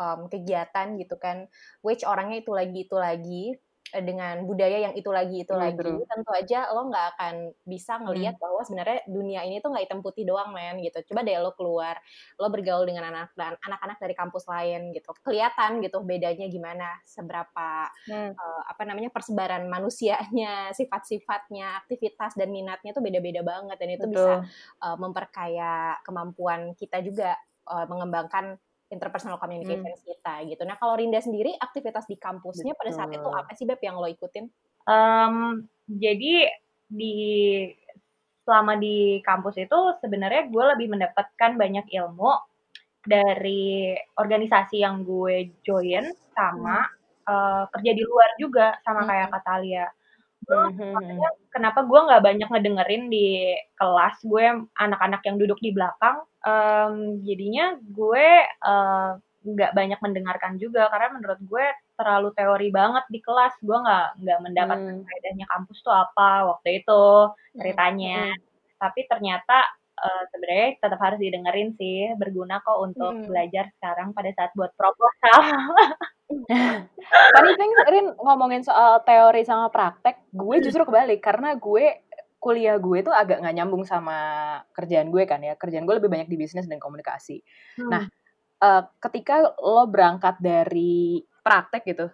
um, 0.00 0.20
kegiatan 0.26 0.96
gitu 0.96 1.20
kan 1.20 1.46
which 1.84 2.02
orangnya 2.08 2.40
itu 2.40 2.50
lagi 2.56 2.88
itu 2.88 2.96
lagi 2.96 3.44
dengan 3.90 4.46
budaya 4.46 4.86
yang 4.86 4.94
itu 4.94 5.10
lagi 5.10 5.42
itu 5.42 5.50
Iya, 5.50 5.62
lagi 5.66 5.78
true. 5.82 6.06
tentu 6.06 6.30
aja 6.30 6.58
lo 6.70 6.86
nggak 6.86 7.06
akan 7.16 7.34
bisa 7.66 7.98
ngelihat 7.98 8.38
Hmm. 8.38 8.42
bahwa 8.46 8.60
sebenarnya 8.62 8.98
dunia 9.10 9.40
ini 9.42 9.58
tuh 9.58 9.74
nggak 9.74 9.84
hitam 9.90 10.00
putih 10.00 10.22
doang 10.22 10.54
men 10.54 10.78
gitu 10.78 11.02
coba 11.10 11.26
deh 11.26 11.34
lo 11.42 11.50
keluar 11.58 11.98
lo 12.38 12.46
bergaul 12.48 12.86
dengan 12.86 13.10
anak 13.10 13.34
dan 13.34 13.58
anak-anak 13.60 13.98
dari 13.98 14.14
kampus 14.14 14.46
lain 14.46 14.94
gitu 14.94 15.10
kelihatan 15.20 15.82
gitu 15.82 15.98
bedanya 16.00 16.46
gimana 16.46 16.88
seberapa 17.02 17.90
Hmm. 18.06 18.32
eh, 18.32 18.62
apa 18.70 18.82
namanya 18.86 19.10
persebaran 19.10 19.66
manusianya 19.66 20.70
sifat-sifatnya 20.78 21.82
aktivitas 21.82 22.38
dan 22.38 22.48
minatnya 22.48 22.94
tuh 22.94 23.02
beda-beda 23.02 23.42
banget 23.42 23.76
dan 23.76 23.90
itu 23.90 24.06
bisa 24.06 24.42
Betul. 24.42 24.86
uh, 24.86 24.96
memperkaya 24.98 25.74
kemampuan 26.04 26.72
kita 26.74 27.00
juga 27.00 27.34
uh, 27.66 27.86
mengembangkan 27.86 28.54
interpersonal 28.90 29.38
communication 29.38 29.94
kita 30.02 30.44
gitu. 30.50 30.62
Nah 30.66 30.76
kalau 30.76 30.98
Rinda 30.98 31.22
sendiri 31.22 31.54
aktivitas 31.56 32.10
di 32.10 32.18
kampusnya 32.18 32.74
pada 32.74 32.90
saat 32.90 33.10
itu 33.14 33.22
Betul. 33.22 33.38
apa 33.38 33.50
sih 33.54 33.64
Beb 33.64 33.80
yang 33.80 33.96
lo 34.02 34.10
ikutin? 34.10 34.50
Em, 34.90 35.34
jadi 35.86 36.50
di 36.90 37.16
selama 38.42 38.74
di 38.74 39.22
kampus 39.22 39.62
itu 39.62 39.78
sebenarnya 40.02 40.50
gue 40.50 40.64
lebih 40.74 40.90
mendapatkan 40.90 41.54
banyak 41.54 41.86
ilmu 41.86 42.34
dari 43.06 43.94
organisasi 44.18 44.82
yang 44.82 45.06
gue 45.06 45.54
join 45.62 46.10
sama 46.34 46.82
eh, 47.24 47.64
kerja 47.70 47.92
di 47.94 48.02
luar 48.02 48.30
juga 48.36 48.74
sama 48.82 49.06
kayak 49.06 49.30
Katalia. 49.30 49.86
Gue 50.46 50.56
Mhm. 50.72 50.92
makanya 50.96 51.28
kenapa 51.54 51.80
gue 51.84 52.00
nggak 52.06 52.22
banyak 52.24 52.48
ngedengerin 52.48 53.04
di 53.12 53.26
kelas? 53.76 54.16
Gue 54.24 54.44
anak-anak 54.80 55.20
yang 55.28 55.36
duduk 55.40 55.58
di 55.60 55.70
belakang 55.76 56.16
em, 56.46 56.94
jadinya 57.28 57.76
gue 57.80 58.26
eh, 58.48 59.10
nggak 59.40 59.72
banyak 59.76 59.98
mendengarkan 60.04 60.54
juga. 60.60 60.88
Karena 60.92 61.08
menurut 61.16 61.40
gue 61.44 61.64
terlalu 62.00 62.28
teori 62.36 62.68
banget 62.72 63.04
di 63.12 63.20
kelas. 63.20 63.54
Gue 63.60 63.76
nggak 63.84 64.06
nggak 64.24 64.38
mendapatkan 64.46 64.94
Hmm. 65.00 65.06
faedahnya 65.06 65.46
kampus 65.52 65.78
tuh 65.84 65.94
apa 65.94 66.28
waktu 66.56 66.68
itu 66.84 67.02
ceritanya. 67.60 68.32
tapi 68.80 69.04
ternyata 69.12 69.68
eh, 70.00 70.24
sebenarnya 70.32 70.68
tetap 70.80 71.00
harus 71.04 71.20
didengerin 71.20 71.70
sih. 71.76 72.16
Berguna 72.16 72.64
kok 72.64 72.80
untuk 72.80 73.12
Mm. 73.20 73.28
belajar 73.28 73.64
sekarang 73.76 74.16
pada 74.16 74.32
saat 74.32 74.48
buat 74.56 74.72
proposal 74.80 75.36
Funny 77.34 77.52
thing, 77.58 77.72
Rin 77.90 78.06
ngomongin 78.18 78.62
soal 78.62 79.02
teori 79.02 79.42
sama 79.42 79.70
praktek, 79.70 80.30
gue 80.30 80.56
justru 80.62 80.82
kebalik 80.86 81.18
karena 81.22 81.54
gue 81.58 82.06
kuliah 82.40 82.80
gue 82.80 83.04
tuh 83.04 83.12
agak 83.12 83.44
nggak 83.44 83.56
nyambung 83.60 83.84
sama 83.84 84.16
kerjaan 84.72 85.12
gue 85.12 85.28
kan 85.28 85.42
ya. 85.44 85.54
Kerjaan 85.58 85.84
gue 85.84 85.96
lebih 86.00 86.08
banyak 86.08 86.28
di 86.30 86.36
bisnis 86.40 86.70
dan 86.70 86.80
komunikasi. 86.80 87.42
Nah, 87.84 88.08
eh, 88.62 88.82
ketika 89.02 89.44
lo 89.60 89.84
berangkat 89.90 90.40
dari 90.40 91.20
praktek 91.44 91.84
gitu, 91.84 92.06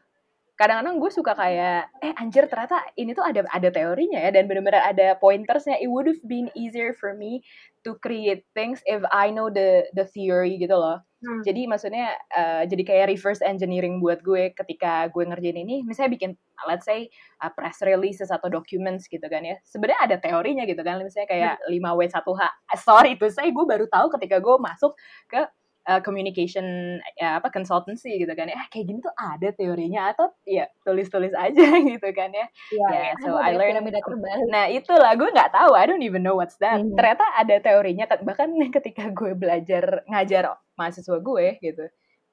kadang-kadang 0.57 0.97
gue 0.99 1.11
suka 1.13 1.37
kayak, 1.37 1.93
eh 2.01 2.17
anjir 2.17 2.49
ternyata 2.49 2.81
ini 2.97 3.13
tuh 3.13 3.23
ada 3.23 3.45
ada 3.53 3.69
teorinya 3.69 4.19
ya 4.19 4.31
dan 4.33 4.49
benar-benar 4.49 4.89
ada 4.97 5.15
pointersnya. 5.21 5.77
It 5.79 5.93
would 5.93 6.09
have 6.09 6.23
been 6.25 6.49
easier 6.57 6.97
for 6.97 7.13
me 7.13 7.45
to 7.85 7.95
create 8.01 8.49
things 8.57 8.81
if 8.89 9.05
I 9.13 9.31
know 9.31 9.53
the 9.53 9.87
the 9.93 10.09
theory 10.09 10.57
gitu 10.57 10.75
loh. 10.75 11.05
Hmm. 11.27 11.43
Jadi 11.43 11.67
maksudnya 11.67 12.15
eh, 12.31 12.63
jadi 12.71 12.83
kayak 12.87 13.07
reverse 13.11 13.43
engineering 13.43 13.99
buat 13.99 14.23
gue 14.23 14.55
ketika 14.55 15.11
gue 15.11 15.27
ngerjain 15.27 15.59
ini, 15.59 15.83
misalnya 15.83 16.15
bikin 16.15 16.31
let's 16.71 16.87
say 16.87 17.11
uh, 17.43 17.51
press 17.51 17.83
releases 17.83 18.31
atau 18.31 18.47
documents 18.47 19.11
gitu 19.11 19.27
kan 19.27 19.43
ya. 19.43 19.59
Sebenarnya 19.67 20.01
ada 20.07 20.17
teorinya 20.23 20.63
gitu 20.63 20.81
kan, 20.87 21.03
misalnya 21.03 21.27
kayak 21.27 21.55
5W1H. 21.67 22.43
Sorry 22.79 23.19
itu 23.19 23.27
saya 23.35 23.51
gue 23.51 23.65
baru 23.67 23.91
tahu 23.91 24.07
ketika 24.15 24.39
gue 24.39 24.57
masuk 24.63 24.95
ke 25.27 25.43
uh, 25.87 26.01
communication 26.03 26.99
ya 27.17 27.39
apa 27.39 27.49
consultancy 27.55 28.19
gitu 28.19 28.31
kan 28.35 28.51
ya. 28.51 28.59
Ah, 28.59 28.67
kayak 28.69 28.87
gini 28.91 28.99
tuh 29.01 29.15
ada 29.15 29.49
teorinya 29.55 30.13
atau 30.13 30.31
ya 30.45 30.67
tulis-tulis 30.83 31.33
aja 31.33 31.67
gitu 31.91 32.09
kan 32.13 32.31
ya. 32.35 32.47
Iya, 32.75 32.87
Ya, 32.91 33.01
iya. 33.11 33.13
so 33.23 33.39
I 33.39 33.55
learned 33.55 33.87
terbalik. 33.87 34.47
Nah 34.51 34.67
itulah 34.71 35.13
gue 35.15 35.29
nggak 35.31 35.53
tahu, 35.55 35.73
I 35.79 35.85
don't 35.87 36.03
even 36.05 36.27
know 36.27 36.37
what's 36.37 36.59
that. 36.59 36.83
Mhm. 36.83 36.99
Ternyata 36.99 37.25
ada 37.39 37.55
teorinya, 37.63 38.05
bahkan 38.27 38.51
ketika 38.77 39.09
gue 39.15 39.33
belajar 39.39 40.03
ngajar 40.11 40.59
mahasiswa 40.77 41.19
gue 41.23 41.47
gitu, 41.63 41.85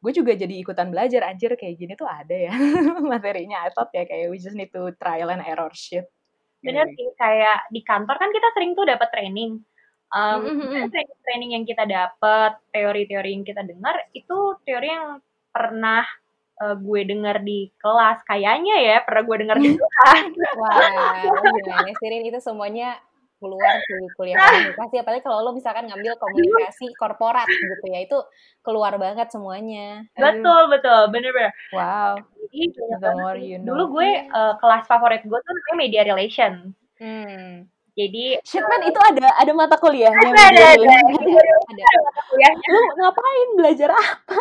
gue 0.03 0.11
juga 0.11 0.35
jadi 0.35 0.53
ikutan 0.59 0.91
belajar 0.91 1.23
anjir 1.29 1.55
kayak 1.55 1.79
gini 1.79 1.93
tuh 1.95 2.09
ada 2.09 2.35
ya 2.35 2.51
materinya. 3.13 3.63
I 3.63 3.71
thought 3.71 3.93
ya 3.95 4.03
kayak 4.03 4.27
we 4.33 4.41
just 4.41 4.57
need 4.57 4.73
to 4.75 4.91
trial 4.99 5.31
and 5.31 5.45
error 5.45 5.71
shit. 5.71 6.09
Bener 6.63 6.87
sih, 6.95 7.11
kayak 7.19 7.67
di 7.75 7.83
kantor 7.83 8.15
kan 8.15 8.31
kita 8.31 8.47
sering 8.55 8.71
tuh 8.71 8.87
dapat 8.87 9.11
training. 9.11 9.59
Um, 10.13 10.45
Mm, 10.45 10.55
mm, 10.61 10.69
mm. 10.69 10.85
training-training 10.93 11.51
yang 11.57 11.65
kita 11.65 11.83
dapat, 11.89 12.61
teori-teori 12.69 13.29
yang 13.33 13.41
kita 13.41 13.65
dengar, 13.65 13.97
itu 14.13 14.37
teori 14.61 14.87
yang 14.93 15.17
pernah 15.49 16.05
uh, 16.61 16.77
gue 16.77 17.01
dengar 17.09 17.41
di 17.41 17.73
kelas. 17.81 18.21
Kayaknya 18.29 18.75
ya, 18.77 18.97
pernah 19.01 19.23
gue 19.25 19.37
dengar 19.41 19.57
di 19.57 19.73
kelas. 19.81 20.21
Wah, 20.53 21.17
gimana 21.65 21.91
sih 21.97 22.07
Rin? 22.13 22.29
Itu 22.29 22.37
semuanya 22.45 23.01
keluar 23.43 23.75
dari 23.83 24.07
kuliah 24.15 24.39
komunikasi 24.39 24.95
apalagi 25.03 25.21
kalau 25.27 25.43
lo 25.43 25.51
misalkan 25.51 25.83
ngambil 25.91 26.15
komunikasi 26.15 26.95
korporat 26.95 27.43
gitu 27.51 27.85
ya 27.91 27.99
itu 28.07 28.15
keluar 28.63 28.95
banget 28.95 29.27
semuanya 29.35 30.07
betul, 30.15 30.71
betul. 30.71 31.11
Bener-bener. 31.11 31.51
Wow. 31.75 32.23
Jadi, 32.47 32.71
The 33.03 33.11
more 33.19 33.35
you 33.35 33.59
Dulu 33.59 33.83
know. 33.83 33.93
gue, 33.99 34.09
uh, 34.31 34.55
kelas 34.63 34.87
favorit 34.87 35.27
gue 35.27 35.35
tuh 35.35 35.51
namanya 35.51 35.75
media 35.75 36.01
relations. 36.07 36.71
hmm. 37.03 37.67
Jadi, 37.93 38.41
Shit 38.41 38.65
man, 38.65 38.81
itu 38.89 38.97
ada 38.97 39.37
ada 39.37 39.51
mata 39.53 39.77
kuliahnya. 39.77 40.33
ada, 40.33 40.43
ada, 40.49 40.63
ada. 40.73 40.81
media 41.13 41.37
ada 41.37 42.01
Mata 42.01 42.21
kuliahnya. 42.25 42.67
Lu 42.73 42.79
ngapain 42.97 43.49
belajar 43.53 43.89
apa? 43.93 44.37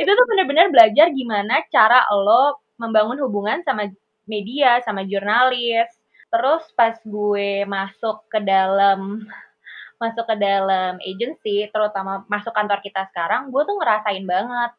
itu 0.00 0.10
tuh 0.16 0.26
benar-benar 0.32 0.66
belajar 0.72 1.12
gimana 1.12 1.60
cara 1.68 2.08
lo 2.14 2.56
membangun 2.80 3.20
hubungan 3.20 3.60
sama 3.62 3.86
media, 4.24 4.80
sama 4.82 5.04
jurnalis. 5.04 5.86
Terus 6.30 6.62
pas 6.72 6.96
gue 7.02 7.66
masuk 7.68 8.26
ke 8.30 8.38
dalam 8.42 9.26
masuk 10.00 10.24
ke 10.24 10.36
dalam 10.40 10.96
agency, 11.04 11.68
terutama 11.68 12.24
masuk 12.24 12.56
kantor 12.56 12.80
kita 12.80 13.04
sekarang, 13.12 13.52
gue 13.52 13.62
tuh 13.68 13.76
ngerasain 13.76 14.24
banget. 14.24 14.72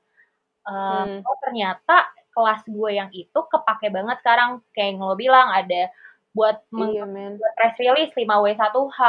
eh, 0.67 1.05
Hmm. 1.05 1.21
Oh 1.21 1.37
ternyata 1.45 2.09
kelas 2.33 2.61
gue 2.65 2.91
yang 2.97 3.09
itu 3.13 3.39
kepake 3.39 3.93
banget 3.93 4.17
sekarang. 4.25 4.65
Kayak 4.73 4.97
yang 4.97 4.99
lo 5.05 5.15
bilang 5.19 5.47
ada 5.53 5.91
buat 6.31 6.63
Iya 6.71 7.05
buat 7.07 7.53
press 7.59 7.75
release 7.79 8.13
5W1H, 8.15 8.99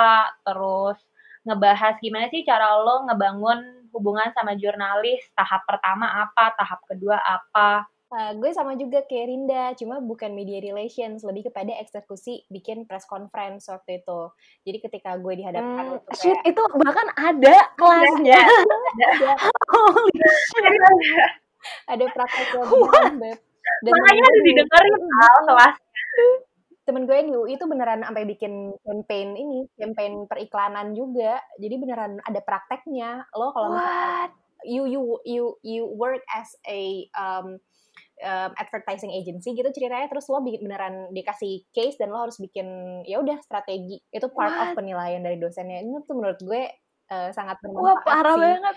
terus 0.46 0.98
ngebahas 1.42 1.94
gimana 1.98 2.30
sih 2.30 2.46
cara 2.46 2.78
lo 2.78 3.06
ngebangun 3.10 3.90
hubungan 3.92 4.30
sama 4.32 4.56
jurnalis, 4.56 5.20
tahap 5.36 5.62
pertama 5.68 6.08
apa, 6.26 6.54
tahap 6.56 6.80
kedua 6.88 7.20
apa. 7.20 7.86
Uh, 8.12 8.36
gue 8.36 8.52
sama 8.52 8.76
juga 8.76 9.00
kayak 9.08 9.24
Rinda, 9.24 9.64
cuma 9.72 9.96
bukan 9.96 10.36
media 10.36 10.60
relations, 10.60 11.24
lebih 11.24 11.48
kepada 11.48 11.72
eksekusi 11.80 12.44
bikin 12.52 12.84
press 12.84 13.08
conference 13.08 13.72
waktu 13.72 14.04
itu. 14.04 14.20
Jadi 14.68 14.78
ketika 14.84 15.16
gue 15.16 15.32
dihadapkan 15.40 15.84
Hmm, 15.88 15.96
untuk 15.96 16.12
shit 16.20 16.36
kayak, 16.36 16.52
itu 16.52 16.62
bahkan 16.76 17.08
ada 17.16 17.56
kelasnya. 17.72 18.36
Holy 19.72 20.12
ada 21.88 22.04
praktek 22.12 22.48
webinar, 22.58 23.16
Beb. 23.16 23.38
Dan 23.82 23.92
Makanya 23.94 24.22
harus 24.26 24.42
didengerin 24.44 24.94
Al, 25.00 25.38
kelas. 25.46 25.74
Temen 26.82 27.06
gue 27.06 27.14
yang 27.14 27.28
di 27.30 27.34
UI 27.34 27.54
itu 27.54 27.64
beneran 27.70 28.02
sampai 28.02 28.26
bikin 28.26 28.74
campaign 28.82 29.28
ini, 29.38 29.60
campaign 29.78 30.26
periklanan 30.26 30.94
juga. 30.98 31.38
Jadi 31.62 31.74
beneran 31.78 32.18
ada 32.26 32.40
prakteknya. 32.42 33.22
Lo 33.38 33.54
kalau 33.54 33.78
you 34.66 34.86
you 34.86 35.02
you 35.26 35.44
you 35.62 35.82
work 35.94 36.22
as 36.34 36.54
a 36.66 37.06
um, 37.18 37.58
um, 38.22 38.50
advertising 38.56 39.10
agency 39.10 39.52
gitu 39.52 39.68
ceritanya 39.74 40.06
terus 40.08 40.30
lo 40.30 40.40
bikin 40.40 40.64
beneran 40.64 41.10
dikasih 41.10 41.66
case 41.74 41.98
dan 41.98 42.14
lo 42.14 42.22
harus 42.22 42.38
bikin 42.38 42.66
ya 43.04 43.18
udah 43.18 43.38
strategi 43.42 43.98
itu 44.10 44.26
part 44.30 44.54
of 44.54 44.68
What? 44.72 44.76
penilaian 44.78 45.22
dari 45.22 45.36
dosennya 45.38 45.82
ini 45.82 46.02
tuh 46.06 46.14
menurut 46.16 46.38
gue 46.40 46.62
uh, 47.10 47.30
sangat 47.34 47.58
Wah 47.74 47.98
bermanfaat 47.98 48.06
parah 48.06 48.34
sih. 48.34 48.42
banget. 48.42 48.76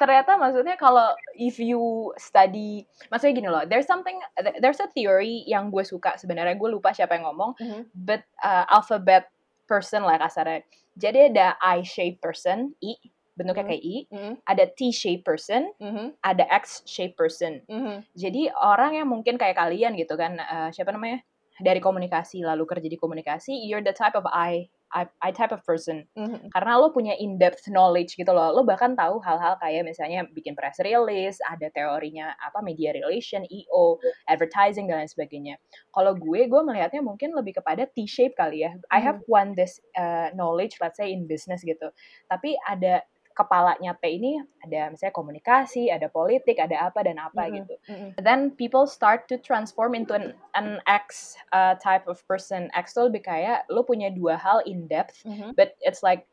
Ternyata 0.00 0.40
maksudnya 0.40 0.80
kalau 0.80 1.12
if 1.36 1.60
you 1.60 2.08
study, 2.16 2.88
maksudnya 3.12 3.34
gini 3.36 3.48
loh, 3.52 3.68
there's 3.68 3.84
something, 3.84 4.16
there's 4.64 4.80
a 4.80 4.88
theory 4.96 5.44
yang 5.44 5.68
gue 5.68 5.84
suka 5.84 6.16
sebenarnya 6.16 6.56
gue 6.56 6.72
lupa 6.72 6.96
siapa 6.96 7.20
yang 7.20 7.28
ngomong, 7.28 7.52
Mhm. 7.60 7.92
but 7.92 8.24
uh, 8.40 8.64
alphabet 8.72 9.28
person 9.68 10.00
lah 10.00 10.16
kasarnya. 10.16 10.64
Jadi 10.96 11.36
ada 11.36 11.60
I-shaped 11.60 12.24
person, 12.24 12.72
I, 12.80 12.96
bentuknya 13.36 13.64
Mhm. 13.64 13.70
kayak 13.70 13.82
I, 13.84 13.96
Mhm, 14.08 14.32
ada 14.48 14.64
T-shaped 14.72 15.24
person, 15.24 15.68
mhm, 15.76 16.16
ada 16.24 16.44
X-shaped 16.48 17.20
person. 17.20 17.60
mhm. 17.68 18.00
Jadi 18.16 18.48
orang 18.56 18.96
yang 18.96 19.08
mungkin 19.08 19.36
kayak 19.36 19.60
kalian 19.60 20.00
gitu 20.00 20.16
kan, 20.16 20.40
eh, 20.40 20.68
siapa 20.72 20.96
namanya? 20.96 21.20
Dari 21.60 21.76
komunikasi 21.76 22.40
lalu 22.40 22.64
kerja 22.64 22.88
di 22.88 22.96
komunikasi, 22.96 23.52
you're 23.68 23.84
the 23.84 23.92
type 23.92 24.16
of 24.16 24.24
I, 24.32 24.72
I, 24.90 25.06
I 25.22 25.30
type 25.30 25.54
of 25.54 25.62
person. 25.62 26.06
Mhm. 26.18 26.50
Karena 26.50 26.78
lo 26.82 26.90
punya 26.90 27.14
in-depth 27.14 27.70
knowledge 27.70 28.18
gitu 28.18 28.30
loh. 28.34 28.50
Lo 28.50 28.66
bahkan 28.66 28.98
tahu 28.98 29.22
hal-hal 29.22 29.54
kayak 29.62 29.86
misalnya 29.86 30.26
bikin 30.34 30.58
press 30.58 30.82
release, 30.82 31.38
ada 31.46 31.70
teorinya 31.70 32.34
apa 32.42 32.58
media 32.60 32.90
relation, 32.90 33.46
EO, 33.46 34.02
advertising 34.26 34.90
dan 34.90 35.06
lain 35.06 35.10
sebagainya. 35.10 35.54
Kalau 35.94 36.18
gue, 36.18 36.50
gue 36.50 36.62
melihatnya 36.66 37.02
mungkin 37.06 37.32
lebih 37.34 37.62
kepada 37.62 37.86
T-shape 37.86 38.34
kali 38.34 38.66
ya. 38.66 38.74
I 38.90 38.98
have 38.98 39.22
one 39.30 39.54
this 39.54 39.78
uh, 39.94 40.34
knowledge, 40.34 40.78
let's 40.82 40.98
say 40.98 41.14
in 41.14 41.30
business 41.30 41.62
gitu. 41.62 41.94
Tapi 42.26 42.58
ada 42.66 43.06
kepalanya 43.40 43.96
P 43.96 44.20
ini 44.20 44.36
ada 44.60 44.92
misalnya 44.92 45.16
komunikasi, 45.16 45.88
ada 45.88 46.12
politik, 46.12 46.60
ada 46.60 46.92
apa 46.92 47.00
dan 47.00 47.16
apa 47.16 47.48
Mm-mm. 47.48 47.56
gitu. 47.64 47.74
Mm-mm. 47.88 48.10
Then 48.20 48.52
people 48.52 48.84
start 48.84 49.24
to 49.32 49.40
transform 49.40 49.96
into 49.96 50.12
an, 50.12 50.36
an 50.52 50.84
X 50.84 51.34
uh, 51.56 51.80
type 51.80 52.04
of 52.04 52.20
person. 52.28 52.68
X 52.76 52.92
tuh 52.92 53.08
lebih 53.08 53.24
kayak 53.24 53.64
lo 53.72 53.80
punya 53.82 54.12
dua 54.12 54.36
hal 54.36 54.60
in 54.68 54.84
depth, 54.84 55.24
Mhm. 55.24 55.56
but 55.56 55.72
it's 55.80 56.04
like 56.04 56.28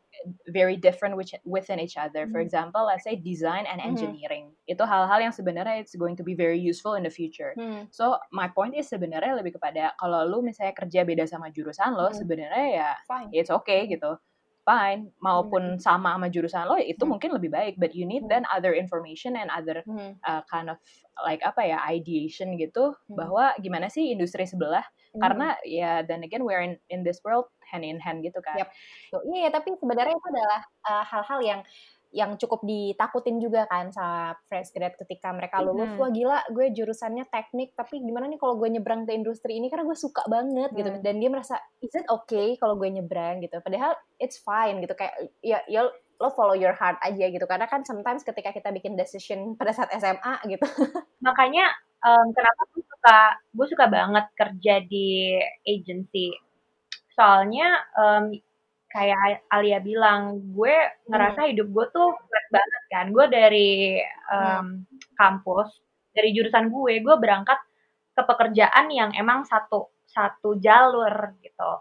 very 0.50 0.74
different 0.74 1.14
which, 1.14 1.38
within 1.46 1.78
each 1.78 1.94
other. 1.94 2.26
For 2.34 2.42
Mhm. 2.42 2.50
example, 2.50 2.90
let's 2.90 3.06
say 3.06 3.14
design 3.14 3.70
and 3.70 3.78
Mhm. 3.78 3.94
engineering. 3.94 4.46
Itu 4.66 4.82
hal-hal 4.82 5.22
yang 5.22 5.30
sebenarnya 5.30 5.78
it's 5.78 5.94
going 5.94 6.18
to 6.18 6.26
be 6.26 6.34
very 6.34 6.58
useful 6.58 6.98
in 6.98 7.06
the 7.06 7.14
future. 7.14 7.54
Hmm. 7.54 7.86
So 7.94 8.18
my 8.34 8.50
point 8.50 8.74
is 8.74 8.90
sebenarnya 8.90 9.38
lebih 9.38 9.62
kepada 9.62 9.94
kalau 10.02 10.26
lu 10.26 10.42
misalnya 10.42 10.74
kerja 10.74 11.06
beda 11.06 11.30
sama 11.30 11.54
jurusan 11.54 11.94
lo, 11.94 12.10
Hmm. 12.10 12.18
sebenarnya 12.18 12.68
ya 12.82 12.90
Fine. 13.06 13.30
it's 13.30 13.54
okay 13.54 13.86
gitu. 13.86 14.18
Fine, 14.68 15.16
maupun 15.24 15.80
sama 15.80 16.20
sama 16.20 16.28
jurusan 16.28 16.68
lo 16.68 16.76
itu 16.76 17.00
Hmm. 17.00 17.08
mungkin 17.08 17.32
lebih 17.32 17.48
baik, 17.56 17.74
but 17.80 17.96
you 17.96 18.04
need 18.04 18.28
Hmm. 18.28 18.28
then 18.28 18.44
other 18.52 18.76
information 18.76 19.40
and 19.40 19.48
other 19.48 19.88
Hmm. 19.88 20.20
uh, 20.28 20.44
kind 20.52 20.68
of 20.68 20.76
like 21.24 21.40
apa 21.40 21.64
ya 21.64 21.80
ideation 21.88 22.60
gitu 22.60 22.92
Hmm. 23.10 23.16
bahwa 23.16 23.56
gimana 23.64 23.88
sih 23.88 24.12
industri 24.12 24.44
sebelah 24.44 24.84
Hmm. 25.16 25.24
karena 25.24 25.56
ya 25.64 26.04
then 26.04 26.20
again 26.28 26.44
we're 26.44 26.60
in 26.60 26.76
in 26.92 27.08
this 27.08 27.24
world 27.24 27.48
hand 27.72 27.88
in 27.88 27.96
hand 28.04 28.28
gitu 28.28 28.44
kan. 28.44 28.68
Tuh, 29.08 29.24
iya, 29.32 29.48
tapi 29.56 29.72
sebenarnya 29.80 30.16
itu 30.20 30.28
adalah 30.36 30.60
uh, 30.92 31.04
hal-hal 31.08 31.40
yang 31.40 31.62
yang 32.16 32.40
cukup 32.40 32.64
ditakutin 32.64 33.38
juga 33.38 33.68
kan 33.68 33.92
sama 33.92 34.34
fresh 34.48 34.72
grad 34.72 34.96
ketika 34.96 35.30
mereka 35.36 35.60
lulus, 35.60 35.92
Mhm. 35.92 36.00
wah 36.00 36.10
gila 36.12 36.40
gue 36.56 36.66
jurusannya 36.72 37.28
teknik, 37.28 37.76
tapi 37.76 38.00
gimana 38.00 38.32
nih 38.32 38.40
kalau 38.40 38.56
gue 38.56 38.70
nyebrang 38.72 39.04
ke 39.04 39.12
industri 39.12 39.60
ini 39.60 39.68
karena 39.68 39.84
gue 39.84 39.98
suka 40.00 40.24
banget 40.26 40.72
gitu. 40.72 40.88
Hmm. 40.88 41.04
Dan 41.04 41.20
dia 41.20 41.30
merasa, 41.30 41.60
is 41.84 41.92
it 41.92 42.08
okay 42.08 42.56
kalau 42.56 42.80
gue 42.80 42.88
nyebrang 42.88 43.44
gitu. 43.44 43.60
Padahal 43.60 43.92
it's 44.18 44.40
fine 44.40 44.80
gitu, 44.80 44.96
kayak 44.96 45.14
ya, 45.44 45.60
ya 45.68 45.86
lo 46.18 46.30
follow 46.34 46.58
your 46.58 46.74
heart 46.74 46.98
aja 47.04 47.28
gitu. 47.30 47.46
Karena 47.46 47.68
kan 47.70 47.84
sometimes 47.86 48.24
ketika 48.26 48.50
kita 48.56 48.72
bikin 48.74 48.96
decision 48.98 49.54
pada 49.54 49.70
saat 49.76 49.92
SMA 49.94 50.42
gitu. 50.50 50.64
Makanya 51.28 51.66
em, 52.02 52.28
kenapa 52.34 52.62
gue 52.74 52.82
suka 52.88 53.18
gue 53.54 53.68
suka 53.70 53.86
banget 53.92 54.26
kerja 54.34 54.74
di 54.82 55.38
agency. 55.68 56.34
Soalnya 57.14 57.68
em, 57.94 58.26
kayak 58.98 59.46
Alia 59.54 59.78
bilang, 59.78 60.42
gue 60.58 60.74
ngerasa 61.06 61.54
hidup 61.54 61.70
gue 61.70 61.86
tuh 61.94 62.18
flat 62.18 62.46
banget 62.50 62.84
kan. 62.90 63.06
Gue 63.14 63.26
dari 63.30 64.02
em, 64.34 64.66
kampus, 65.14 65.70
dari 66.10 66.34
jurusan 66.34 66.74
gue, 66.74 66.94
gue 67.06 67.16
berangkat 67.22 67.62
ke 68.18 68.22
pekerjaan 68.26 68.90
yang 68.90 69.14
emang 69.14 69.46
satu 69.46 69.94
satu 70.10 70.58
jalur 70.58 71.14
gitu. 71.46 71.72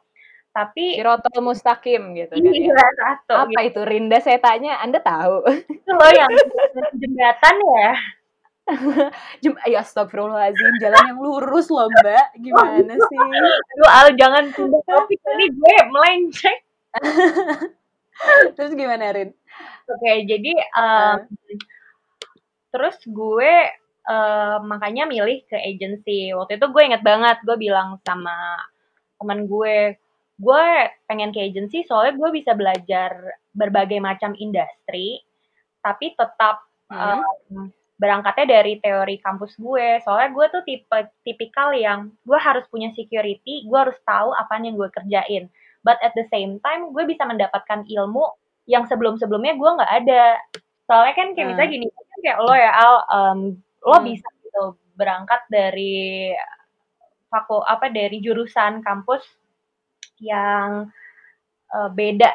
Tapi 0.52 0.96
Sirotol 0.96 1.40
mustaqim 1.44 2.16
gitu 2.16 2.32
kan 2.32 2.48
ya. 2.48 2.52
iya 2.56 2.84
satu 2.96 3.32
Apa 3.44 3.60
itu 3.64 3.80
Rinda 3.84 4.20
saya 4.20 4.40
tanya, 4.40 4.80
Anda 4.80 5.00
tahu? 5.00 5.44
gitu 5.68 5.90
loh 5.92 6.12
yang 6.12 6.32
jembatan 7.00 7.56
ya. 7.60 7.92
Jem 9.46 9.54
ya 9.62 9.78
astagfirullahaladzim, 9.78 10.74
jalan 10.82 11.02
yang 11.06 11.20
lurus 11.22 11.70
loh 11.70 11.86
mbak, 11.86 12.34
gimana 12.42 12.98
sih? 12.98 13.18
Aduh 13.78 13.88
Al 13.88 14.08
jangan 14.18 14.50
pindah 14.50 14.82
topik 14.82 15.20
ini 15.38 15.46
gue 15.54 15.76
melenceng. 15.86 16.58
Terus 18.56 18.72
gimana 18.72 19.12
Rin? 19.12 19.30
Oke, 19.86 20.12
jadi 20.24 20.52
um, 20.72 21.18
terus 22.72 22.96
gue 23.04 23.52
uh, 24.08 24.56
makanya 24.64 25.04
milih 25.04 25.44
ke 25.46 25.56
agency. 25.56 26.32
Waktu 26.32 26.56
itu 26.56 26.66
gue 26.72 26.82
inget 26.82 27.04
banget, 27.04 27.38
gue 27.44 27.56
bilang 27.60 28.00
sama 28.04 28.56
teman 29.20 29.44
gue, 29.44 29.96
gue 30.40 30.64
pengen 31.08 31.32
ke 31.32 31.40
agency 31.44 31.84
soalnya 31.84 32.16
gue 32.16 32.30
bisa 32.40 32.56
belajar 32.56 33.36
berbagai 33.52 34.00
macam 34.00 34.32
industri, 34.36 35.20
tapi 35.84 36.16
tetap 36.16 36.66
Hmm. 36.86 37.18
um, 37.50 37.66
berangkatnya 37.96 38.60
dari 38.60 38.78
teori 38.78 39.16
kampus 39.18 39.56
gue. 39.58 39.98
Soalnya 40.04 40.30
gue 40.30 40.46
tuh 40.52 40.62
tipe 40.68 40.98
tipikal 41.26 41.72
yang 41.74 42.12
gue 42.22 42.38
harus 42.38 42.62
punya 42.70 42.92
security, 42.94 43.66
gue 43.66 43.78
harus 43.78 43.96
tahu 44.04 44.30
apa 44.36 44.60
yang 44.60 44.76
gue 44.76 44.90
kerjain. 44.92 45.50
But 45.86 46.02
at 46.02 46.18
the 46.18 46.26
same 46.34 46.58
time, 46.66 46.90
gue 46.90 47.06
bisa 47.06 47.22
mendapatkan 47.22 47.86
ilmu 47.86 48.26
yang 48.66 48.90
sebelum-sebelumnya 48.90 49.54
gue 49.54 49.70
nggak 49.78 49.92
ada. 50.02 50.24
Soalnya 50.90 51.14
kan 51.14 51.28
kayak 51.38 51.46
Hmm. 51.46 51.50
misalnya 51.54 51.70
gini, 51.70 51.86
kan 51.86 52.18
kayak 52.26 52.38
lo 52.42 52.54
ya 52.58 52.72
Al, 52.74 52.94
um, 53.14 53.38
lo 53.86 53.96
Hmm. 54.02 54.06
bisa 54.10 54.26
gitu 54.42 54.74
berangkat 54.98 55.46
dari 55.46 56.34
faku 57.30 57.62
apa 57.62 57.86
dari 57.94 58.18
jurusan 58.18 58.82
kampus 58.82 59.22
yang 60.18 60.90
uh, 61.74 61.90
beda 61.92 62.32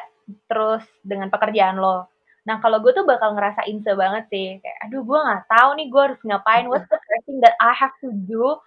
terus 0.48 0.84
dengan 1.02 1.28
pekerjaan 1.28 1.76
lo. 1.76 2.08
Nah 2.46 2.58
kalau 2.62 2.78
gue 2.82 2.92
tuh 2.94 3.06
bakal 3.06 3.34
ngerasa 3.34 3.66
inse 3.66 3.90
banget 3.94 4.24
sih, 4.30 4.48
kayak 4.62 4.78
aduh 4.88 5.02
gue 5.02 5.18
nggak 5.18 5.44
tahu 5.50 5.68
nih 5.78 5.86
gue 5.90 6.02
harus 6.02 6.20
ngapain, 6.24 6.66
what's 6.70 6.88
the 6.90 6.98
first 6.98 7.24
thing 7.26 7.38
that 7.42 7.54
I 7.58 7.74
have 7.74 7.94
to 8.02 8.10
do, 8.14 8.58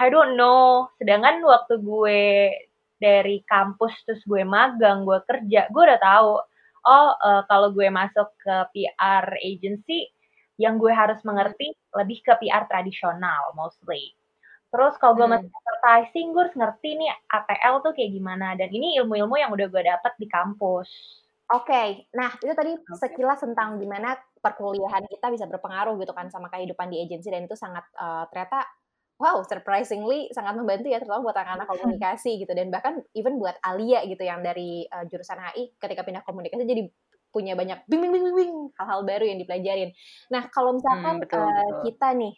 I 0.00 0.08
don't 0.12 0.36
know. 0.36 0.88
Sedangkan 1.00 1.40
waktu 1.44 1.80
gue 1.80 2.20
dari 3.02 3.36
kampus 3.52 3.94
terus 4.06 4.22
gue 4.30 4.42
magang, 4.46 4.98
gue 5.08 5.18
kerja, 5.28 5.60
gue 5.74 5.82
udah 5.88 6.00
tahu, 6.10 6.32
oh 6.94 7.08
eh, 7.28 7.42
kalau 7.50 7.68
gue 7.76 7.88
masuk 8.00 8.28
ke 8.44 8.54
PR 8.74 9.26
agency, 9.50 10.00
yang 10.62 10.74
gue 10.82 10.92
harus 10.94 11.18
mengerti 11.28 11.66
lebih 11.98 12.18
ke 12.26 12.32
PR 12.40 12.64
tradisional 12.70 13.42
mostly. 13.58 14.14
Terus 14.72 14.94
kalau 15.00 15.14
gue 15.18 15.26
Hmm. 15.26 15.34
masuk 15.36 15.50
advertising, 15.60 16.26
gue 16.34 16.42
harus 16.48 16.56
ngerti 16.60 16.88
nih 17.00 17.10
ATL 17.36 17.74
tuh 17.84 17.92
kayak 17.96 18.12
gimana. 18.16 18.46
Dan 18.60 18.68
ini 18.76 18.96
ilmu-ilmu 19.00 19.36
yang 19.42 19.50
udah 19.56 19.66
gue 19.72 19.82
dapet 19.84 20.12
di 20.22 20.26
kampus. 20.30 20.88
Oke, 21.52 22.08
nah 22.16 22.32
itu 22.40 22.54
tadi 22.56 22.72
Oke. 22.88 22.96
sekilas 22.96 23.44
tentang 23.44 23.76
gimana 23.76 24.16
perkuliahan 24.40 25.04
kita 25.10 25.26
bisa 25.34 25.44
berpengaruh 25.50 25.94
gitu 26.00 26.12
kan 26.16 26.32
sama 26.32 26.48
kehidupan 26.48 26.88
di 26.88 27.04
agensi 27.04 27.28
dan 27.28 27.44
itu 27.44 27.56
sangat 27.58 27.84
eh, 27.92 28.24
ternyata 28.32 28.64
wow 29.20 29.40
surprisingly 29.44 30.28
sangat 30.32 30.56
membantu 30.56 30.88
ya 30.88 30.98
terutama 31.00 31.30
buat 31.30 31.36
anak-anak 31.36 31.68
komunikasi 31.68 32.42
gitu 32.42 32.52
dan 32.52 32.68
bahkan 32.72 33.00
even 33.12 33.36
buat 33.40 33.56
Alia 33.64 34.04
gitu 34.08 34.22
yang 34.24 34.40
dari 34.40 34.84
eh, 34.86 35.04
jurusan 35.08 35.38
HI 35.38 35.76
ketika 35.78 36.02
pindah 36.06 36.24
komunikasi 36.24 36.64
jadi 36.64 36.88
punya 37.32 37.56
banyak 37.56 37.88
bing 37.88 38.04
bing 38.04 38.12
bing 38.12 38.24
bing, 38.28 38.36
bing 38.36 38.52
hal-hal 38.76 39.00
baru 39.08 39.24
yang 39.24 39.40
dipelajarin. 39.40 39.90
Nah 40.28 40.52
kalau 40.52 40.76
misalkan 40.76 41.16
Hmm, 41.16 41.22
betul, 41.24 41.40
eh, 41.40 41.48
betul. 41.48 41.80
kita 41.88 42.08
nih 42.12 42.34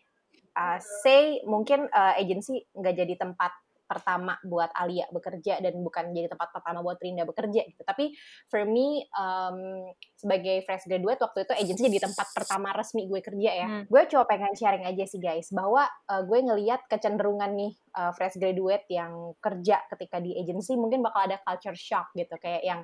uh, 0.55 0.79
say 0.79 1.43
mungkin 1.45 1.91
uh, 1.91 2.15
agensi 2.15 2.63
nggak 2.73 2.95
jadi 2.95 3.15
tempat 3.19 3.53
pertama 3.85 4.37
buat 4.45 4.73
Alia 4.73 5.07
bekerja 5.13 5.61
dan 5.61 5.79
bukan 5.85 6.11
jadi 6.13 6.33
tempat 6.33 6.51
pertama 6.51 6.81
buat 6.81 6.99
Rinda 7.01 7.29
bekerja 7.29 7.63
gitu. 7.69 7.83
Tapi 7.85 8.17
for 8.49 8.65
me 8.65 9.05
um, 9.15 9.89
sebagai 10.17 10.65
fresh 10.65 10.89
graduate 10.89 11.21
waktu 11.21 11.45
itu 11.45 11.53
agensi 11.53 11.81
jadi 11.89 12.01
tempat 12.09 12.29
pertama 12.33 12.73
resmi 12.73 13.07
gue 13.07 13.21
kerja 13.21 13.51
ya. 13.53 13.67
Hmm. 13.69 13.85
Gue 13.87 14.03
coba 14.09 14.25
pengen 14.29 14.57
sharing 14.57 14.85
aja 14.89 15.05
sih 15.05 15.21
guys 15.21 15.53
bahwa 15.53 15.85
uh, 16.09 16.23
gue 16.25 16.39
ngelihat 16.41 16.89
kecenderungan 16.89 17.53
nih 17.55 17.73
uh, 17.97 18.13
fresh 18.17 18.37
graduate 18.41 18.89
yang 18.91 19.37
kerja 19.39 19.85
ketika 19.93 20.19
di 20.19 20.35
agensi 20.35 20.75
mungkin 20.75 21.05
bakal 21.05 21.29
ada 21.31 21.39
culture 21.45 21.77
shock 21.77 22.11
gitu 22.17 22.35
kayak 22.41 22.65
yang 22.65 22.81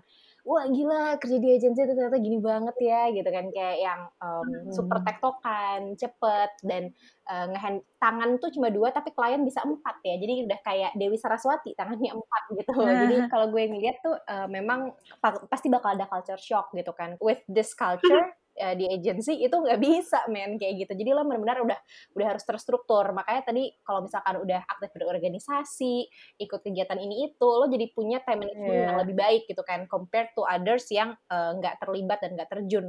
wah 0.47 0.65
gila 0.69 1.17
kerja 1.21 1.39
di 1.39 1.49
agensi 1.57 1.81
itu 1.85 1.93
ternyata 1.95 2.19
gini 2.19 2.39
banget 2.41 2.77
ya 2.81 3.13
gitu 3.13 3.29
kan. 3.29 3.45
Kayak 3.53 3.77
yang 3.81 4.01
um, 4.19 4.43
Hmm. 4.51 4.73
super 4.73 4.99
tektokan 5.05 5.95
cepet 6.01 6.51
dan 6.65 6.91
uh, 7.29 7.47
ngehand 7.53 7.85
tangan 8.01 8.41
tuh 8.41 8.51
cuma 8.51 8.73
dua 8.73 8.89
tapi 8.91 9.13
klien 9.13 9.45
bisa 9.45 9.61
empat 9.63 10.01
ya. 10.03 10.17
Jadi 10.17 10.49
udah 10.49 10.61
kayak 10.65 10.93
Dewi 10.97 11.21
Saraswati 11.21 11.77
tangannya 11.77 12.11
empat 12.17 12.43
gitu. 12.57 12.73
Jadi 12.73 13.17
kalau 13.29 13.53
gue 13.53 13.63
ngeliat 13.69 14.01
tuh 14.01 14.17
uh, 14.17 14.49
memang 14.49 14.97
pa- 15.21 15.45
pasti 15.47 15.69
bakal 15.69 15.95
ada 15.95 16.09
culture 16.09 16.41
shock 16.41 16.73
gitu 16.73 16.91
kan. 16.97 17.21
With 17.21 17.45
this 17.47 17.77
culture 17.77 18.33
uh, 18.59 18.75
di 18.75 18.87
agency 18.91 19.39
itu 19.43 19.55
nggak 19.55 19.79
bisa 19.79 20.27
men 20.31 20.59
kayak 20.59 20.87
gitu 20.87 20.93
jadi 20.99 21.15
lo 21.15 21.23
benar-benar 21.27 21.63
udah 21.63 21.79
udah 22.17 22.27
harus 22.35 22.45
terstruktur 22.47 23.11
makanya 23.15 23.43
tadi 23.47 23.71
kalau 23.87 24.03
misalkan 24.03 24.35
udah 24.43 24.61
aktif 24.67 24.91
berorganisasi 24.97 25.95
ikut 26.43 26.61
kegiatan 26.63 26.99
ini 26.99 27.31
itu 27.31 27.49
lo 27.49 27.71
jadi 27.71 27.87
punya 27.95 28.19
time 28.27 28.47
management 28.47 28.81
yang 28.81 28.97
Iya. 28.97 29.03
lebih 29.07 29.17
baik 29.17 29.43
gitu 29.49 29.63
kan 29.63 29.87
compared 29.87 30.31
to 30.35 30.43
others 30.45 30.87
yang 30.91 31.15
uh, 31.31 31.51
nggak 31.57 31.79
terlibat 31.81 32.19
dan 32.21 32.37
nggak 32.37 32.51
terjun 32.51 32.87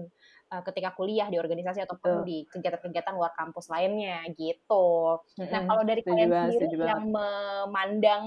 uh, 0.51 0.61
ketika 0.67 0.91
kuliah 0.93 1.27
di 1.31 1.37
organisasi 1.39 1.83
ataupun 1.87 2.21
Betul. 2.21 2.27
di 2.27 2.37
kegiatan-kegiatan 2.51 3.13
luar 3.15 3.31
kampus 3.33 3.71
lainnya 3.71 4.21
gitu. 4.35 5.17
Nah, 5.39 5.61
kalau 5.65 5.83
dari 5.87 6.01
kalian 6.03 6.29
sendiri 6.51 6.75
banget. 6.75 6.89
yang 6.91 7.03
memandang 7.09 8.23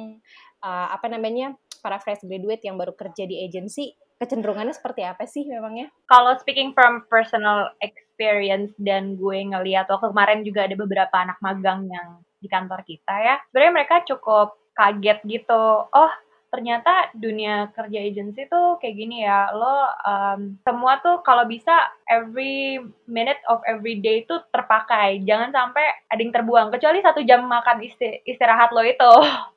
uh, 0.64 0.88
apa 0.92 1.06
namanya 1.12 1.54
para 1.84 2.00
fresh 2.00 2.24
graduate 2.24 2.64
yang 2.64 2.80
baru 2.80 2.96
kerja 2.96 3.28
di 3.28 3.44
agensi, 3.44 3.92
kecenderungannya 4.24 4.72
seperti 4.72 5.04
apa 5.04 5.28
sih 5.28 5.44
memangnya? 5.44 5.92
Kalau 6.08 6.32
speaking 6.40 6.72
from 6.72 7.04
personal 7.12 7.76
experience 7.84 8.72
dan 8.80 9.20
gue 9.20 9.38
ngeliat 9.52 9.84
waktu 9.92 10.08
kemarin 10.08 10.40
juga 10.40 10.64
ada 10.64 10.76
beberapa 10.80 11.16
anak 11.20 11.36
magang 11.44 11.84
yang 11.92 12.24
di 12.40 12.48
kantor 12.48 12.80
kita 12.88 13.14
ya, 13.20 13.36
sebenarnya 13.52 13.72
mereka 13.76 13.96
cukup 14.08 14.56
kaget 14.72 15.20
gitu. 15.24 15.64
Oh, 15.88 16.12
ternyata 16.54 17.10
dunia 17.18 17.74
kerja 17.74 17.98
agency 17.98 18.46
tuh 18.46 18.78
kayak 18.78 18.94
gini 18.94 19.26
ya. 19.26 19.50
Lo 19.50 19.90
um, 20.06 20.54
semua 20.62 21.02
tuh 21.02 21.18
kalau 21.26 21.42
bisa 21.50 21.74
every 22.06 22.78
minute 23.10 23.42
of 23.50 23.58
every 23.66 23.98
day 23.98 24.22
tuh 24.22 24.38
terpakai. 24.54 25.26
Jangan 25.26 25.50
sampai 25.50 25.82
ada 26.06 26.20
yang 26.20 26.30
terbuang. 26.30 26.70
Kecuali 26.70 27.02
satu 27.02 27.26
jam 27.26 27.42
makan 27.50 27.82
isti- 27.82 28.22
istirahat 28.22 28.70
lo 28.70 28.86
itu. 28.86 29.12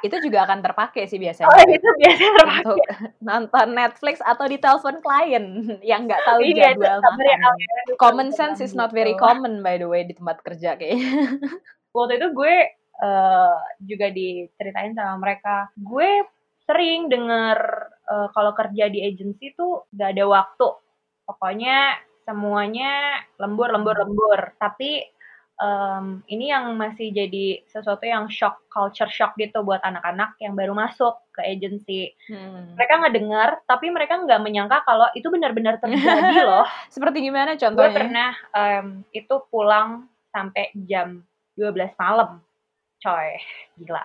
itu 0.00 0.16
juga 0.24 0.48
akan 0.48 0.58
terpakai 0.64 1.04
sih 1.04 1.20
biasanya. 1.20 1.50
Oh, 1.50 1.60
itu 1.66 1.88
biasanya 2.00 2.32
terpakai. 2.38 2.64
Untuk 2.64 2.78
nonton 3.20 3.68
Netflix 3.76 4.16
atau 4.24 4.44
di 4.48 4.56
telepon 4.56 4.96
klien 5.04 5.44
yang 5.90 6.08
nggak 6.08 6.22
tahu 6.24 6.38
Iya, 6.40 6.72
jadwal 6.72 6.98
makan. 7.04 7.38
Common 8.00 8.28
sense 8.32 8.64
is 8.64 8.72
not 8.72 8.94
very 8.94 9.12
common 9.18 9.60
by 9.60 9.76
the 9.76 9.88
way 9.88 10.06
di 10.06 10.16
tempat 10.16 10.40
kerja 10.46 10.78
kayaknya. 10.78 11.36
waktu 11.96 12.22
itu 12.22 12.28
gue 12.32 12.54
eh, 13.02 13.56
juga 13.82 14.06
diceritain 14.14 14.94
sama 14.94 15.18
mereka 15.18 15.68
gue 15.74 16.22
sering 16.64 17.10
denger 17.10 17.58
eh, 18.06 18.28
kalau 18.30 18.52
kerja 18.54 18.86
di 18.86 19.02
agency 19.02 19.52
tuh 19.58 19.90
gak 19.90 20.14
ada 20.14 20.24
waktu 20.30 20.68
pokoknya 21.26 21.98
semuanya 22.22 23.18
lembur 23.42 23.74
lembur 23.74 23.96
lembur 24.06 24.54
tapi 24.62 25.02
em, 25.60 26.04
ini 26.26 26.48
yang 26.48 26.72
masih 26.74 27.12
jadi 27.12 27.62
sesuatu 27.68 28.02
yang 28.02 28.26
shock 28.28 28.64
culture 28.68 29.08
shock 29.08 29.36
gitu 29.36 29.60
buat 29.60 29.80
anak-anak 29.80 30.34
yang 30.40 30.56
baru 30.56 30.72
masuk 30.72 31.20
ke 31.30 31.44
agency 31.44 32.12
Hmm. 32.26 32.74
mereka 32.74 32.94
ngedengar 33.00 33.48
tapi 33.64 33.88
mereka 33.88 34.18
nggak 34.18 34.40
menyangka 34.40 34.82
kalau 34.82 35.06
itu 35.12 35.28
benar-benar 35.28 35.76
terjadi 35.78 36.40
loh 36.50 36.66
Seperti 36.88 37.20
gimana 37.20 37.54
gue 37.54 37.60
contohnya? 37.60 37.92
pernah 37.92 38.30
em, 38.52 38.86
itu 39.12 39.34
pulang 39.48 40.04
sampai 40.32 40.72
jam 40.86 41.20
12 41.54 41.92
malam 41.96 42.40
coy 42.98 43.36
gila 43.76 44.02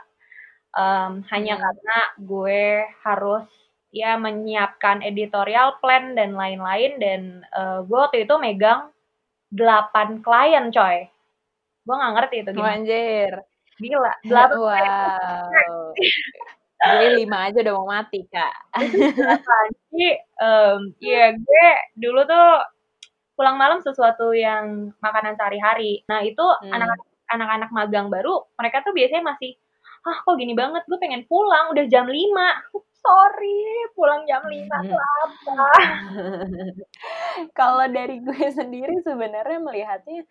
Em, 0.75 1.23
hanya 1.31 1.55
Hmm. 1.55 1.63
karena 1.63 1.97
gue 2.19 2.61
harus 3.01 3.47
ya 3.95 4.19
menyiapkan 4.19 4.99
editorial 5.01 5.79
plan 5.79 6.11
dan 6.13 6.35
lain-lain 6.35 6.99
dan 6.99 7.21
eh, 7.47 7.79
gue 7.81 7.95
waktu 7.95 8.27
itu 8.27 8.35
megang 8.35 8.91
8 9.55 10.19
klien 10.19 10.67
coy 10.69 11.07
gue 11.85 11.95
nggak 11.95 12.13
ngerti 12.17 12.35
itu 12.41 12.49
gimana 12.51 12.75
anjir. 12.75 13.33
gila 13.77 14.13
8 14.29 14.55
Wow. 14.57 15.93
Gue 16.85 17.07
lima 17.17 17.49
aja 17.49 17.57
udah 17.65 17.73
mau 17.73 17.87
mati, 17.89 18.27
Kak. 18.29 18.53
Jadi, 18.77 20.09
em, 20.43 20.79
ya 21.01 21.33
gue 21.33 21.67
dulu 21.97 22.25
tuh 22.25 22.47
pulang 23.33 23.57
malam 23.57 23.79
sesuatu 23.81 24.31
yang 24.31 24.93
makanan 25.01 25.33
sehari-hari. 25.35 26.03
Nah 26.07 26.21
itu 26.21 26.43
Hmm. 26.61 26.71
anak-anak 26.71 27.07
anak-anak 27.25 27.69
magang 27.73 28.07
baru, 28.13 28.45
mereka 28.55 28.85
tuh 28.85 28.93
biasanya 28.93 29.25
masih, 29.25 29.57
ah 30.05 30.21
kok 30.21 30.37
gini 30.37 30.53
banget, 30.53 30.85
gue 30.85 30.99
pengen 31.01 31.25
pulang, 31.25 31.73
udah 31.73 31.85
jam 31.89 32.05
5. 32.05 32.45
Sorry, 33.01 33.61
pulang 33.93 34.25
jam 34.25 34.45
5 34.45 34.77
tuh 34.85 34.97
apa? 34.97 35.53
Kalau 37.53 37.85
dari 37.89 38.21
gue 38.21 38.45
sendiri 38.51 39.01
sebenarnya 39.01 39.57
melihatnya 39.57 40.21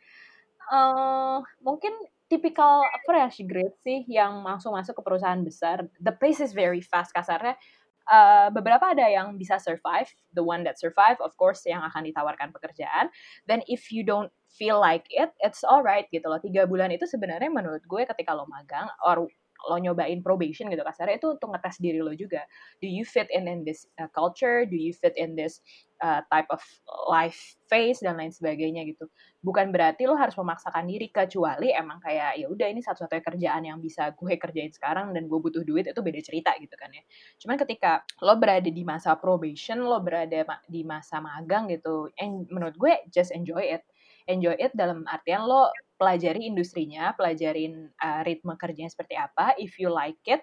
eh 0.72 1.38
mungkin 1.60 1.92
tipikal 2.28 2.82
fresh 3.04 3.44
grade 3.44 3.76
sih 3.84 4.02
yang 4.08 4.40
langsung 4.42 4.72
masuk 4.74 4.96
ke 4.98 5.02
perusahaan 5.04 5.40
besar. 5.44 5.84
The 6.00 6.14
pace 6.16 6.40
is 6.40 6.52
very 6.56 6.80
fast 6.80 7.12
kasarnya. 7.12 7.56
eh, 8.04 8.48
beberapa 8.52 8.92
ada 8.92 9.08
yang 9.08 9.40
bisa 9.40 9.56
survive, 9.56 10.08
the 10.36 10.44
one 10.44 10.60
that 10.64 10.76
survive, 10.76 11.16
of 11.24 11.32
course, 11.40 11.64
yang 11.64 11.80
akan 11.80 12.04
ditawarkan 12.04 12.52
pekerjaan. 12.52 13.08
Then 13.48 13.64
if 13.64 13.88
you 13.88 14.04
don't 14.04 14.28
feel 14.52 14.76
like 14.76 15.08
it, 15.08 15.32
it's 15.40 15.64
alright 15.64 16.04
gitu 16.12 16.28
loh. 16.28 16.36
Tiga 16.36 16.68
bulan 16.68 16.92
itu 16.92 17.08
sebenarnya 17.08 17.48
menurut 17.48 17.80
gue 17.88 18.02
ketika 18.04 18.36
lo 18.36 18.44
magang 18.44 18.92
or 19.08 19.24
lo 19.70 19.76
nyobain 19.80 20.20
probation 20.20 20.68
gitu 20.68 20.84
kasarnya 20.84 21.16
itu 21.20 21.34
untuk 21.36 21.52
ngetes 21.52 21.76
diri 21.80 22.00
lo 22.00 22.12
juga. 22.12 22.44
Do 22.80 22.88
you 22.88 23.06
fit 23.06 23.28
in 23.32 23.48
in 23.48 23.64
this 23.64 23.88
uh, 23.96 24.10
culture? 24.12 24.68
Do 24.68 24.76
you 24.76 24.92
fit 24.92 25.16
in 25.16 25.34
this 25.34 25.64
uh, 26.04 26.20
type 26.28 26.48
of 26.52 26.60
life 27.08 27.56
phase 27.68 28.04
dan 28.04 28.20
lain 28.20 28.28
sebagainya 28.28 28.84
gitu. 28.84 29.08
Bukan 29.40 29.72
berarti 29.72 30.04
lo 30.04 30.16
harus 30.20 30.36
memaksakan 30.36 30.84
diri 30.84 31.08
kecuali 31.08 31.72
emang 31.72 32.00
kayak 32.04 32.36
ya 32.40 32.46
udah 32.48 32.68
ini 32.68 32.84
satu-satunya 32.84 33.24
kerjaan 33.24 33.62
yang 33.64 33.78
bisa 33.80 34.12
gue 34.12 34.36
kerjain 34.36 34.72
sekarang 34.72 35.16
dan 35.16 35.24
gue 35.24 35.38
butuh 35.40 35.64
duit 35.64 35.88
itu 35.88 36.00
beda 36.00 36.20
cerita 36.20 36.52
gitu 36.60 36.76
kan 36.76 36.92
ya. 36.92 37.02
Cuman 37.40 37.56
ketika 37.60 38.04
lo 38.20 38.36
berada 38.36 38.68
di 38.68 38.84
masa 38.84 39.16
probation, 39.16 39.84
lo 39.84 40.00
berada 40.04 40.44
di 40.68 40.84
masa 40.84 41.24
magang 41.24 41.72
gitu, 41.72 42.12
and 42.20 42.44
menurut 42.52 42.76
gue 42.76 42.92
just 43.12 43.32
enjoy 43.32 43.64
it. 43.64 43.84
Enjoy 44.24 44.56
it 44.56 44.72
dalam 44.72 45.04
artian 45.04 45.44
lo 45.44 45.68
pelajari 46.00 46.44
industrinya, 46.46 47.14
pelajarin 47.16 47.90
uh, 48.02 48.20
ritme 48.26 48.54
kerjanya 48.58 48.90
seperti 48.92 49.14
apa. 49.18 49.54
If 49.60 49.78
you 49.78 49.88
like 49.90 50.18
it, 50.26 50.42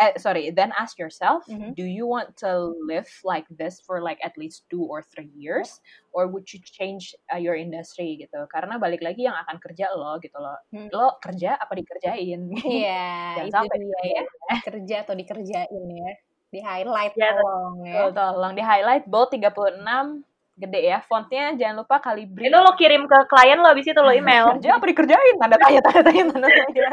eh 0.00 0.16
sorry, 0.16 0.48
then 0.54 0.72
ask 0.78 0.96
yourself, 0.96 1.44
Mhm. 1.50 1.76
do 1.76 1.84
you 1.84 2.08
want 2.08 2.32
to 2.40 2.72
live 2.88 3.08
like 3.28 3.44
this 3.52 3.76
for 3.84 4.00
like 4.00 4.16
at 4.24 4.32
least 4.40 4.64
two 4.72 4.80
or 4.82 5.04
three 5.04 5.28
years, 5.36 5.82
or 6.16 6.26
would 6.32 6.48
you 6.54 6.60
change 6.64 7.12
uh, 7.28 7.36
your 7.36 7.54
industry 7.58 8.16
gitu? 8.22 8.46
Karena 8.48 8.80
balik 8.80 9.04
lagi 9.04 9.28
yang 9.28 9.36
akan 9.36 9.60
kerja 9.60 9.92
lo 9.92 10.16
gitu 10.22 10.38
lo, 10.40 10.56
Hmm. 10.72 10.88
lo 10.94 11.20
kerja 11.20 11.60
apa 11.60 11.76
dikerjain? 11.76 12.48
Iya, 12.56 12.96
Jangan 13.36 13.48
itu 13.48 13.52
sampai 13.52 13.76
dia 13.78 14.00
ya. 14.16 14.22
kerja 14.64 14.96
atau 15.04 15.14
dikerjain 15.18 15.82
ya. 15.92 16.10
Di 16.52 16.60
highlight 16.68 17.12
Ya, 17.16 17.32
tolong 17.36 17.76
ya. 17.84 18.08
Tolong 18.16 18.52
di 18.56 18.62
highlight 18.64 19.04
bold 19.08 19.28
36 19.32 20.24
gede 20.52 20.80
ya 20.84 20.98
fontnya 21.08 21.56
jangan 21.56 21.80
lupa 21.84 21.96
kalibri 22.04 22.44
Itu 22.46 22.58
lo 22.60 22.76
kirim 22.76 23.08
ke 23.08 23.18
klien 23.24 23.56
lo, 23.56 23.72
habis 23.72 23.88
itu 23.88 23.96
lo 24.00 24.12
email. 24.12 24.44
kerja 24.60 24.76
apa 24.76 24.84
dikerjain 24.84 25.34
tanda 25.40 25.56
tanya 25.56 25.80
tanda 25.80 26.00
tanya 26.04 26.24
tanda 26.28 26.48
tanya 26.48 26.88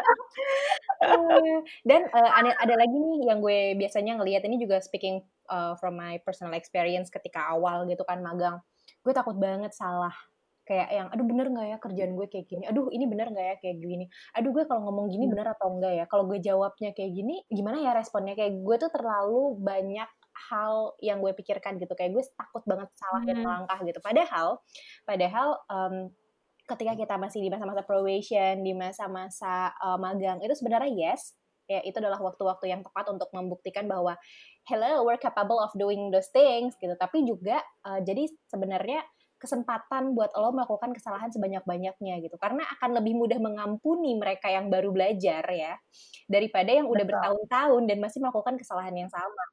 Dan 1.90 2.02
eh, 2.08 2.32
ada 2.40 2.52
ada 2.60 2.76
lagi 2.76 2.96
nih 2.96 3.18
yang 3.32 3.40
gue 3.40 3.76
biasanya 3.80 4.20
ngelihat 4.20 4.44
ini 4.48 4.60
juga 4.60 4.80
speaking 4.84 5.24
uh, 5.48 5.74
from 5.80 5.96
my 6.00 6.20
personal 6.24 6.56
experience 6.56 7.08
ketika 7.12 7.52
awal 7.52 7.88
gitu 7.88 8.04
kan 8.08 8.20
magang. 8.24 8.60
Gue 9.04 9.12
takut 9.16 9.36
banget 9.40 9.72
salah. 9.76 10.12
Kayak 10.68 10.88
yang, 10.94 11.08
aduh 11.10 11.26
bener 11.26 11.50
nggak 11.50 11.68
ya 11.74 11.78
kerjaan 11.82 12.14
gue 12.14 12.28
kayak 12.30 12.46
gini? 12.46 12.64
Aduh 12.70 12.94
ini 12.94 13.10
bener 13.10 13.34
nggak 13.34 13.46
ya 13.48 13.56
kayak 13.58 13.78
gini? 13.82 14.06
Aduh 14.38 14.52
gue 14.54 14.64
kalau 14.70 14.86
ngomong 14.86 15.10
gini 15.10 15.26
Hmm. 15.26 15.34
bener 15.34 15.48
atau 15.58 15.68
enggak 15.74 15.94
ya? 15.98 16.06
Kalau 16.06 16.24
gue 16.30 16.38
jawabnya 16.38 16.90
kayak 16.94 17.12
gini, 17.16 17.42
gimana 17.50 17.82
ya 17.82 17.92
responnya? 17.98 18.38
Kayak 18.38 18.62
gue 18.62 18.76
tuh 18.78 18.92
terlalu 18.94 19.58
banyak 19.58 20.10
hal 20.48 20.96
yang 21.04 21.20
gue 21.20 21.36
pikirkan 21.36 21.76
gitu. 21.82 21.92
Kayak 21.98 22.16
gue 22.16 22.24
takut 22.40 22.64
banget 22.64 22.90
salah 22.96 23.22
dan 23.28 23.36
Hmm. 23.40 23.44
melangkah 23.44 23.80
gitu. 23.84 24.00
Padahal, 24.00 24.48
padahal 25.04 25.48
em, 25.68 25.96
ketika 26.70 26.94
kita 26.94 27.16
masih 27.18 27.42
di 27.42 27.50
masa-masa 27.50 27.82
probation, 27.82 28.62
di 28.62 28.78
masa-masa 28.78 29.74
uh, 29.82 29.98
magang, 29.98 30.38
itu 30.46 30.54
sebenarnya 30.54 30.94
yes, 30.94 31.34
ya 31.66 31.82
itu 31.82 31.98
adalah 31.98 32.22
waktu-waktu 32.22 32.70
yang 32.70 32.82
tepat 32.86 33.10
untuk 33.10 33.30
membuktikan 33.34 33.90
bahwa 33.90 34.14
hello, 34.70 35.02
we're 35.02 35.18
capable 35.18 35.58
of 35.58 35.74
doing 35.74 36.14
those 36.14 36.30
things 36.30 36.78
gitu. 36.78 36.94
Tapi 36.94 37.26
juga 37.26 37.58
uh, 37.90 38.02
jadi 38.06 38.30
sebenarnya 38.54 39.02
kesempatan 39.40 40.14
buat 40.14 40.36
lo 40.36 40.52
melakukan 40.52 40.92
kesalahan 40.94 41.32
sebanyak-banyaknya 41.32 42.22
gitu. 42.22 42.36
Karena 42.38 42.62
akan 42.78 43.02
lebih 43.02 43.18
mudah 43.18 43.40
mengampuni 43.42 44.14
mereka 44.20 44.52
yang 44.52 44.68
baru 44.70 44.92
belajar 44.94 45.42
ya 45.50 45.74
daripada 46.30 46.70
yang 46.70 46.86
udah 46.86 47.06
bertahun-tahun 47.08 47.84
dan 47.90 47.98
masih 48.04 48.20
melakukan 48.22 48.60
kesalahan 48.60 48.94
yang 48.94 49.10
sama 49.10 49.44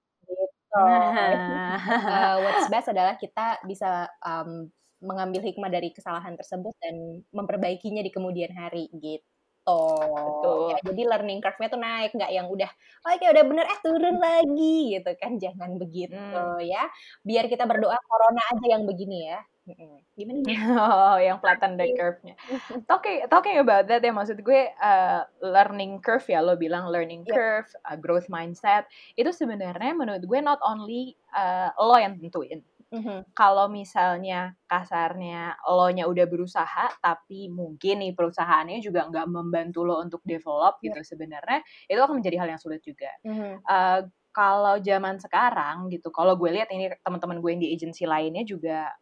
Nah. 0.77 1.77
Uh, 2.05 2.37
what's 2.45 2.69
best 2.73 2.89
adalah 2.93 3.15
kita 3.17 3.61
bisa 3.65 4.07
um, 4.23 4.69
mengambil 5.01 5.41
hikmah 5.45 5.69
dari 5.73 5.93
kesalahan 5.93 6.35
tersebut 6.37 6.73
dan 6.81 7.23
memperbaikinya 7.33 8.01
di 8.05 8.11
kemudian 8.13 8.53
hari 8.57 8.89
gitu. 8.97 9.25
Betul. 9.67 10.71
Ya, 10.71 10.79
jadi 10.87 11.03
learning 11.11 11.41
curve-nya 11.43 11.69
tuh 11.75 11.81
naik, 11.83 12.11
nggak 12.15 12.31
yang 12.31 12.47
udah, 12.47 12.71
oke 13.03 13.25
udah 13.35 13.45
bener, 13.51 13.65
eh 13.67 13.79
turun 13.83 14.17
lagi 14.23 14.95
gitu 14.95 15.11
kan. 15.19 15.33
Jangan 15.43 15.71
begitu 15.83 16.15
Hmm. 16.15 16.63
ya. 16.63 16.87
Biar 17.27 17.51
kita 17.51 17.67
berdoa 17.67 17.99
corona 18.07 18.43
aja 18.55 18.67
yang 18.79 18.87
begini 18.87 19.27
ya. 19.31 19.41
Gimana 20.15 20.41
nih? 20.47 20.57
Oh, 20.87 21.19
yang 21.19 21.43
flatten 21.43 21.75
the 21.75 21.91
curve-nya. 21.99 22.39
Talking 22.87 23.27
talking 23.27 23.59
about 23.59 23.91
that 23.91 24.05
ya 24.05 24.15
maksud 24.15 24.39
gue 24.47 24.71
uh, 24.79 25.27
learning 25.43 25.99
curve 25.99 26.23
ya 26.31 26.39
lo 26.39 26.55
bilang 26.55 26.87
learning 26.87 27.27
Yep. 27.27 27.35
curve, 27.35 27.69
uh, 27.83 27.99
growth 27.99 28.31
mindset 28.31 28.87
itu 29.19 29.35
sebenarnya 29.35 29.93
menurut 29.99 30.23
gue 30.23 30.39
not 30.39 30.63
only 30.63 31.19
uh, 31.35 31.75
lo 31.83 31.99
yang 31.99 32.15
tentuin. 32.23 32.63
Mhm. 32.87 33.35
Kalau 33.35 33.67
misalnya 33.67 34.55
kasarnya 34.71 35.59
lo 35.67 35.91
nya 35.91 36.07
udah 36.07 36.27
berusaha 36.31 36.87
tapi 37.03 37.51
mungkin 37.51 38.07
nih 38.07 38.15
perusahaannya 38.15 38.79
juga 38.79 39.11
nggak 39.11 39.27
membantu 39.27 39.83
lo 39.83 39.99
untuk 39.99 40.23
develop 40.23 40.79
gitu 40.79 41.03
sebenarnya 41.03 41.67
itu 41.91 41.99
akan 41.99 42.23
menjadi 42.23 42.37
hal 42.39 42.49
yang 42.55 42.63
sulit 42.63 42.81
juga. 42.87 43.11
Mhm. 43.27 43.67
Uh, 43.67 44.01
kalau 44.37 44.77
zaman 44.85 45.17
sekarang 45.17 45.89
gitu, 45.89 46.13
kalau 46.13 46.37
gue 46.37 46.53
lihat 46.53 46.69
ini 46.69 46.93
teman-teman 47.01 47.41
gue 47.41 47.51
yang 47.57 47.63
di 47.65 47.73
agensi 47.73 48.05
lainnya 48.05 48.45
juga 48.45 48.93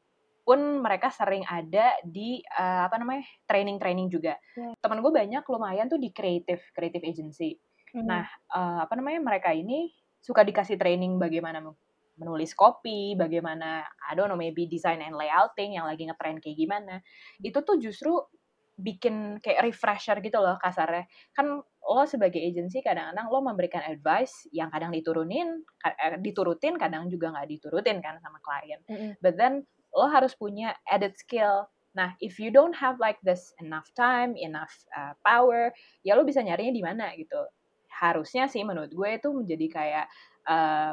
pun 0.44 0.84
mereka 0.84 1.08
sering 1.08 1.42
ada 1.48 1.96
di 2.04 2.38
uh, 2.44 2.84
apa 2.86 3.00
namanya 3.00 3.24
training-training 3.48 4.12
juga. 4.12 4.36
Ya. 4.54 4.76
Teman 4.76 5.00
gue 5.00 5.12
banyak 5.12 5.44
lumayan 5.48 5.88
tuh 5.88 5.96
di 5.96 6.12
creative 6.12 6.60
creative 6.76 7.02
agency. 7.02 7.56
Mhm. 7.96 8.04
Nah, 8.04 8.28
uh, 8.52 8.84
apa 8.84 8.92
namanya 8.94 9.24
mereka 9.24 9.50
ini 9.56 9.88
suka 10.20 10.44
dikasih 10.44 10.76
training 10.76 11.16
bagaimana 11.16 11.64
men- 11.64 11.80
menulis 12.14 12.54
copy, 12.54 13.18
bagaimana 13.18 13.82
I 14.06 14.12
don't 14.14 14.30
know 14.30 14.38
maybe 14.38 14.70
design 14.70 15.02
and 15.02 15.18
layouting 15.18 15.74
yang 15.74 15.88
lagi 15.88 16.06
ngetrend 16.06 16.44
kayak 16.44 16.58
gimana. 16.60 17.02
Itu 17.42 17.64
tuh 17.66 17.80
justru 17.82 18.14
bikin 18.74 19.38
kayak 19.38 19.70
refresher 19.70 20.18
gitu 20.18 20.42
loh 20.42 20.58
kasarnya. 20.58 21.06
Kan 21.34 21.62
lo 21.62 22.04
sebagai 22.08 22.40
agency 22.42 22.82
kadang-kadang 22.82 23.28
lo 23.30 23.38
memberikan 23.44 23.82
advice 23.86 24.48
yang 24.50 24.72
kadang 24.72 24.90
diturunin, 24.90 25.62
eh, 25.84 26.18
diturutin, 26.18 26.74
kadang 26.80 27.06
juga 27.06 27.34
nggak 27.34 27.48
diturutin 27.50 28.02
kan 28.02 28.18
sama 28.18 28.38
klien. 28.42 28.80
Mhm. 28.88 29.22
But 29.22 29.38
then 29.38 29.68
lo 29.94 30.10
harus 30.10 30.34
punya 30.34 30.74
added 30.90 31.14
skill. 31.14 31.70
Nah, 31.94 32.18
if 32.18 32.42
you 32.42 32.50
don't 32.50 32.74
have 32.74 32.98
like 32.98 33.22
this 33.22 33.54
enough 33.62 33.86
time, 33.94 34.34
enough 34.34 34.74
uh, 34.98 35.14
power, 35.22 35.70
ya 36.02 36.18
lo 36.18 36.26
bisa 36.26 36.42
nyarinya 36.42 36.74
di 36.74 36.82
mana 36.82 37.14
gitu. 37.14 37.38
harusnya 37.94 38.50
sih 38.50 38.66
menurut 38.66 38.90
gue 38.90 39.10
itu 39.14 39.30
menjadi 39.30 39.66
kayak 39.70 40.06
uh, 40.50 40.92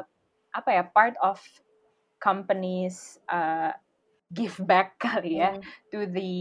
apa 0.54 0.70
ya 0.70 0.84
part 0.86 1.18
of 1.18 1.42
companies 2.22 3.18
uh, 3.26 3.74
give 4.30 4.54
back 4.62 4.94
kali 5.02 5.42
ya 5.42 5.58
mm. 5.58 5.62
to 5.90 6.06
the 6.06 6.32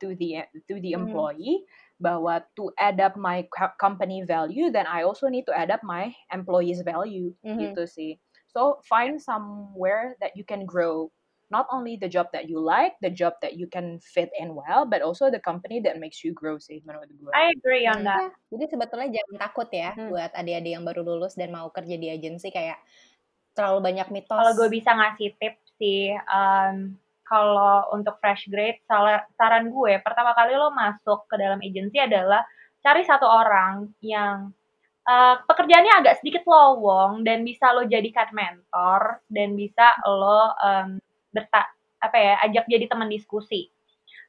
to 0.00 0.16
the 0.16 0.48
to 0.64 0.80
the 0.80 0.96
hmm. 0.96 1.04
employee 1.04 1.62
mm. 1.62 1.66
bahwa 2.00 2.40
to 2.56 2.72
add 2.80 2.98
up 2.98 3.14
my 3.14 3.44
company 3.76 4.24
value 4.24 4.72
then 4.72 4.88
I 4.88 5.04
also 5.04 5.28
need 5.28 5.44
to 5.46 5.54
add 5.54 5.68
up 5.68 5.84
my 5.84 6.10
employees 6.32 6.80
value 6.80 7.36
mm 7.44 7.52
-hmm. 7.52 7.60
gitu 7.60 7.84
sih 7.84 8.16
so 8.48 8.80
find 8.88 9.20
somewhere 9.20 10.16
that 10.24 10.32
you 10.32 10.42
can 10.42 10.64
grow 10.64 11.12
not 11.50 11.66
only 11.74 11.98
the 11.98 12.06
job 12.06 12.30
that 12.30 12.46
you 12.46 12.62
like, 12.62 12.94
the 13.02 13.10
job 13.10 13.34
that 13.42 13.58
you 13.58 13.66
can 13.66 13.98
fit 13.98 14.30
in 14.38 14.54
well, 14.54 14.86
but 14.86 15.02
also 15.02 15.28
the 15.28 15.42
company 15.42 15.82
that 15.82 15.98
makes 15.98 16.22
you 16.22 16.30
grow 16.30 16.56
sih 16.62 16.78
menurut 16.86 17.10
gue. 17.10 17.30
I 17.34 17.50
agree 17.50 17.84
on 17.90 18.06
that. 18.06 18.30
Jadi 18.54 18.70
sebetulnya 18.70 19.10
jangan 19.10 19.36
takut 19.50 19.68
ya 19.74 19.90
hmm. 19.92 20.08
buat 20.14 20.30
adik-adik 20.32 20.72
yang 20.78 20.86
baru 20.86 21.02
lulus 21.02 21.34
dan 21.34 21.50
mau 21.50 21.68
kerja 21.74 21.98
di 21.98 22.08
agensi 22.08 22.54
kayak 22.54 22.78
terlalu 23.58 23.92
banyak 23.92 24.08
mitos. 24.14 24.38
Kalau 24.38 24.54
gue 24.54 24.70
bisa 24.70 24.94
ngasih 24.94 25.34
tips 25.36 25.74
sih, 25.76 26.14
um, 26.30 26.94
kalau 27.26 27.90
untuk 27.94 28.18
fresh 28.22 28.46
grade, 28.46 28.78
saran 29.34 29.70
gue 29.70 29.98
pertama 30.02 30.34
kali 30.38 30.54
lo 30.54 30.70
masuk 30.70 31.26
ke 31.26 31.34
dalam 31.34 31.58
agensi 31.58 31.98
adalah 31.98 32.46
cari 32.80 33.02
satu 33.02 33.26
orang 33.26 33.90
yang 34.02 34.54
uh, 35.06 35.34
pekerjaannya 35.44 35.94
agak 36.00 36.18
sedikit 36.22 36.46
lowong 36.46 37.22
dan 37.26 37.42
bisa 37.42 37.74
lo 37.74 37.86
jadikan 37.86 38.30
mentor 38.34 39.22
dan 39.30 39.58
bisa 39.58 39.94
lo 40.06 40.54
um, 40.58 40.98
berta 41.30 41.66
apa 42.00 42.16
ya 42.16 42.34
ajak 42.48 42.64
jadi 42.66 42.86
teman 42.90 43.08
diskusi 43.08 43.70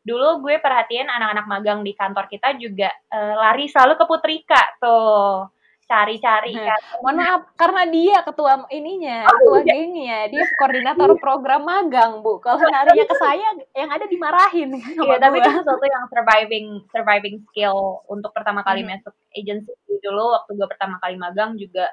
dulu 0.01 0.41
gue 0.41 0.57
perhatiin 0.57 1.05
anak-anak 1.05 1.45
magang 1.45 1.79
di 1.85 1.93
kantor 1.93 2.25
kita 2.25 2.57
juga 2.57 2.89
uh, 3.13 3.35
lari 3.37 3.69
selalu 3.69 4.01
ke 4.01 4.05
Putrika 4.09 4.61
tuh 4.81 5.45
cari-cari 5.91 6.55
kan. 6.55 6.79
Mohon 7.03 7.15
maaf 7.19 7.41
karena 7.59 7.83
dia 7.91 8.17
ketua 8.23 8.63
ininya, 8.71 9.27
oh, 9.27 9.35
ketua 9.35 9.59
iya. 9.59 9.67
gengnya, 9.67 10.19
dia 10.31 10.43
koordinator 10.55 11.19
program 11.19 11.67
magang, 11.67 12.23
Bu. 12.23 12.39
Kalau 12.39 12.63
narinya 12.71 13.05
ke 13.11 13.15
saya 13.19 13.47
yang 13.75 13.91
ada 13.91 14.07
dimarahin 14.07 14.71
Iya, 14.79 15.19
tapi 15.19 15.43
itu 15.43 15.51
sesuatu 15.51 15.83
yang 15.83 16.07
surviving 16.07 16.67
surviving 16.95 17.35
skill 17.51 18.07
untuk 18.07 18.31
pertama 18.31 18.63
kali 18.63 18.87
hmm. 18.87 19.03
masuk 19.03 19.13
agency 19.35 19.75
dulu 19.99 20.33
waktu 20.33 20.55
gue 20.55 20.67
pertama 20.71 20.95
kali 21.03 21.19
magang 21.19 21.59
juga 21.59 21.91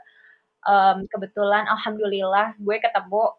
um, 0.65 1.05
kebetulan 1.11 1.67
alhamdulillah 1.69 2.55
gue 2.57 2.77
ketemu 2.79 3.35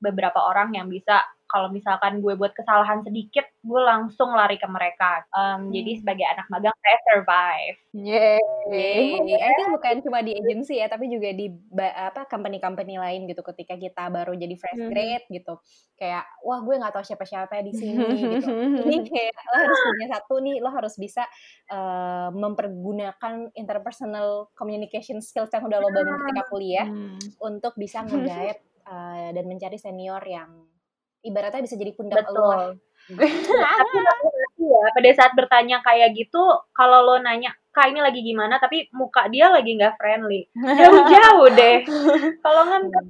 beberapa 0.00 0.38
orang 0.42 0.76
yang 0.76 0.86
bisa 0.92 1.24
kalau 1.46 1.70
misalkan 1.70 2.18
gue 2.18 2.34
buat 2.34 2.50
kesalahan 2.52 3.06
sedikit, 3.06 3.46
gue 3.62 3.78
langsung 3.78 4.34
lari 4.34 4.58
ke 4.58 4.66
mereka. 4.66 5.22
Um, 5.30 5.70
hmm. 5.70 5.78
Jadi 5.78 5.90
sebagai 6.02 6.26
anak 6.26 6.46
magang 6.50 6.74
saya 6.82 6.98
survive. 7.06 7.76
Yeay. 7.94 8.42
Yeay. 8.74 9.38
I 9.38 9.50
think 9.54 9.70
bukan 9.70 10.02
cuma 10.02 10.26
di 10.26 10.34
agency 10.34 10.82
ya, 10.82 10.90
tapi 10.90 11.06
juga 11.06 11.30
di 11.30 11.46
apa 11.94 12.26
company-company 12.26 12.98
lain 12.98 13.30
gitu. 13.30 13.46
Ketika 13.46 13.78
kita 13.78 14.10
baru 14.10 14.34
jadi 14.34 14.54
fresh 14.58 14.82
hmm. 14.82 14.90
grade 14.90 15.24
hmm. 15.30 15.34
gitu, 15.38 15.54
kayak 15.94 16.26
wah 16.42 16.60
gue 16.66 16.74
nggak 16.82 16.92
tahu 16.98 17.04
siapa-siapa 17.06 17.62
di 17.62 17.72
sini 17.78 18.04
gitu. 18.42 18.50
Ini 18.82 18.98
kayak 19.06 19.34
lo 19.38 19.56
harus 19.62 19.80
punya 19.86 20.06
satu 20.18 20.34
nih, 20.42 20.56
lo 20.58 20.70
harus 20.74 20.94
bisa 20.98 21.22
uh, 21.70 22.34
mempergunakan 22.34 23.54
interpersonal 23.54 24.50
communication 24.58 25.22
skills 25.22 25.54
yang 25.54 25.62
udah 25.62 25.78
lo 25.78 25.88
bangun 25.94 26.18
ketika 26.26 26.44
kuliah 26.50 26.88
hmm. 26.90 27.38
untuk 27.38 27.78
bisa 27.78 28.02
ngegait 28.02 28.58
uh, 28.86 29.28
dan 29.34 29.44
mencari 29.44 29.76
senior 29.76 30.22
yang 30.24 30.66
ibaratnya 31.26 31.66
bisa 31.66 31.74
jadi 31.74 31.92
pundak 31.92 32.26
Betul. 32.26 32.42
Allah. 32.42 32.74
tapi 33.78 33.96
ya 34.66 34.82
pada 34.90 35.10
saat 35.14 35.32
bertanya 35.38 35.78
kayak 35.78 36.10
gitu 36.18 36.42
kalau 36.74 37.06
lo 37.06 37.22
nanya 37.22 37.54
kak 37.76 37.92
ini 37.92 38.00
lagi 38.00 38.24
gimana? 38.24 38.56
Tapi 38.56 38.88
muka 38.96 39.28
dia 39.28 39.52
lagi 39.52 39.76
nggak 39.76 40.00
friendly. 40.00 40.48
Jauh-jauh 40.80 41.48
deh. 41.52 41.84
Kalau 42.44 42.62
nggak 42.64 43.04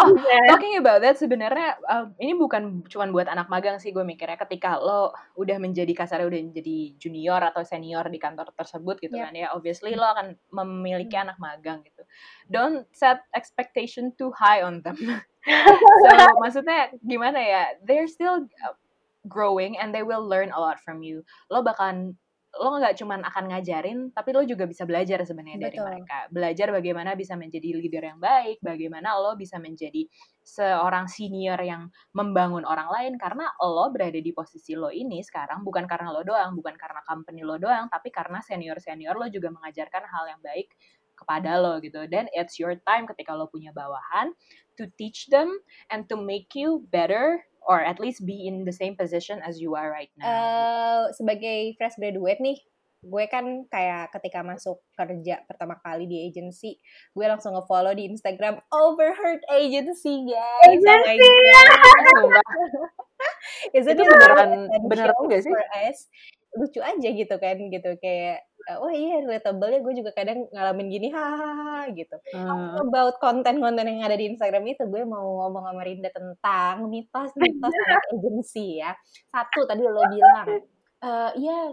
Oh, 0.00 0.16
talking 0.48 0.80
about 0.80 1.04
that 1.04 1.20
sebenarnya 1.20 1.76
uh, 1.84 2.08
ini 2.16 2.32
bukan 2.32 2.80
cuma 2.88 3.04
buat 3.12 3.28
anak 3.28 3.52
magang 3.52 3.76
sih 3.76 3.92
gue 3.92 4.00
mikirnya. 4.00 4.40
Ketika 4.40 4.80
lo 4.80 5.12
udah 5.36 5.60
menjadi 5.60 5.92
kasarnya 5.92 6.24
udah 6.24 6.40
menjadi 6.40 6.96
junior 6.96 7.40
atau 7.44 7.60
senior 7.60 8.08
di 8.08 8.16
kantor 8.16 8.48
tersebut 8.56 8.96
gitu 9.04 9.20
yeah. 9.20 9.28
kan 9.28 9.34
ya 9.36 9.46
obviously 9.52 9.92
lo 9.92 10.08
akan 10.08 10.40
memiliki 10.48 11.12
hmm. 11.20 11.24
anak 11.28 11.36
magang 11.36 11.84
gitu. 11.84 12.02
Don't 12.48 12.88
set 12.96 13.20
expectation 13.36 14.16
too 14.16 14.32
high 14.32 14.64
on 14.64 14.80
them. 14.80 14.96
So 16.04 16.08
maksudnya 16.36 16.92
gimana 17.00 17.40
ya 17.40 17.62
they're 17.80 18.08
still 18.08 18.44
uh, 18.60 18.76
growing 19.24 19.80
and 19.80 19.92
they 19.92 20.04
will 20.04 20.20
learn 20.20 20.52
a 20.52 20.60
lot 20.60 20.80
from 20.80 21.00
you. 21.00 21.24
Lo 21.48 21.64
bakalan 21.64 22.16
lo 22.60 22.76
nggak 22.76 22.92
cuman 23.00 23.24
akan 23.24 23.44
ngajarin, 23.56 23.98
tapi 24.12 24.36
lo 24.36 24.44
juga 24.44 24.68
bisa 24.68 24.84
belajar 24.84 25.24
sebenarnya 25.24 25.72
dari 25.72 25.80
mereka. 25.80 26.28
Belajar 26.28 26.68
bagaimana 26.68 27.16
bisa 27.16 27.32
menjadi 27.32 27.72
leader 27.72 28.04
yang 28.04 28.20
baik, 28.20 28.60
bagaimana 28.60 29.16
lo 29.16 29.32
bisa 29.32 29.56
menjadi 29.56 30.04
seorang 30.44 31.08
senior 31.08 31.56
yang 31.64 31.88
membangun 32.12 32.68
orang 32.68 32.92
lain 32.92 33.12
karena 33.16 33.48
lo 33.64 33.88
berada 33.88 34.20
di 34.20 34.32
posisi 34.36 34.76
lo 34.76 34.92
ini 34.92 35.24
sekarang 35.24 35.64
bukan 35.64 35.88
karena 35.88 36.12
lo 36.12 36.20
doang, 36.20 36.52
bukan 36.52 36.76
karena 36.76 37.00
company 37.08 37.40
lo 37.40 37.56
doang, 37.56 37.88
tapi 37.88 38.12
karena 38.12 38.44
senior-senior 38.44 39.16
lo 39.16 39.32
juga 39.32 39.48
mengajarkan 39.48 40.04
hal 40.04 40.36
yang 40.36 40.40
baik 40.44 40.68
kepada 41.16 41.56
lo 41.56 41.80
gitu. 41.80 42.04
Dan 42.12 42.28
it's 42.36 42.60
your 42.60 42.76
time 42.84 43.08
ketika 43.08 43.32
lo 43.32 43.48
punya 43.48 43.72
bawahan 43.72 44.36
to 44.76 44.84
teach 45.00 45.32
them 45.32 45.48
and 45.88 46.08
to 46.12 46.16
make 46.16 46.52
you 46.52 46.84
better 46.92 47.40
or 47.70 47.78
at 47.78 48.02
least 48.02 48.26
be 48.26 48.50
in 48.50 48.66
the 48.66 48.74
same 48.74 48.98
position 48.98 49.38
as 49.46 49.62
you 49.62 49.78
are 49.78 49.86
right 49.86 50.10
now? 50.18 50.26
Uh, 50.26 51.02
sebagai 51.14 51.78
fresh 51.78 51.94
graduate 51.94 52.42
nih, 52.42 52.58
gue 53.06 53.24
kan 53.30 53.64
kayak 53.70 54.10
ketika 54.18 54.42
masuk 54.42 54.82
kerja 54.98 55.46
pertama 55.46 55.78
kali 55.78 56.10
di 56.10 56.26
agency, 56.26 56.82
gue 57.14 57.26
langsung 57.30 57.54
nge-follow 57.54 57.94
di 57.94 58.10
Instagram 58.10 58.58
Overheard 58.74 59.46
Agency, 59.46 60.26
guys. 60.26 60.82
Agency! 60.82 61.30
Oh 62.18 62.34
Is 63.78 63.86
it 63.86 63.96
beneran 63.96 64.66
beneran 64.90 65.16
enggak 65.22 65.46
sih? 65.46 65.54
Lucu 66.58 66.80
aja 66.82 67.08
gitu 67.14 67.34
kan, 67.38 67.56
gitu 67.70 67.90
kayak 68.02 68.42
oh 68.78 68.92
iya 68.92 69.24
relatable 69.24 69.72
ya 69.72 69.80
gue 69.82 69.94
juga 69.98 70.10
kadang 70.14 70.46
ngalamin 70.52 70.88
gini 70.92 71.08
hahaha 71.10 71.90
gitu 71.90 72.14
hmm. 72.36 72.78
about 72.86 73.16
konten-konten 73.18 73.88
yang 73.88 74.04
ada 74.06 74.14
di 74.14 74.30
Instagram 74.30 74.62
itu 74.68 74.84
gue 74.86 75.02
mau 75.02 75.24
ngomong 75.42 75.64
sama 75.66 75.82
Rinda 75.82 76.10
tentang 76.12 76.86
mitos-mitos 76.86 77.74
anak 77.88 78.04
agensi 78.14 78.78
ya 78.78 78.92
satu 79.32 79.66
tadi 79.66 79.82
lo 79.82 80.04
bilang 80.06 80.46
uh, 81.02 81.30
iya 81.34 81.72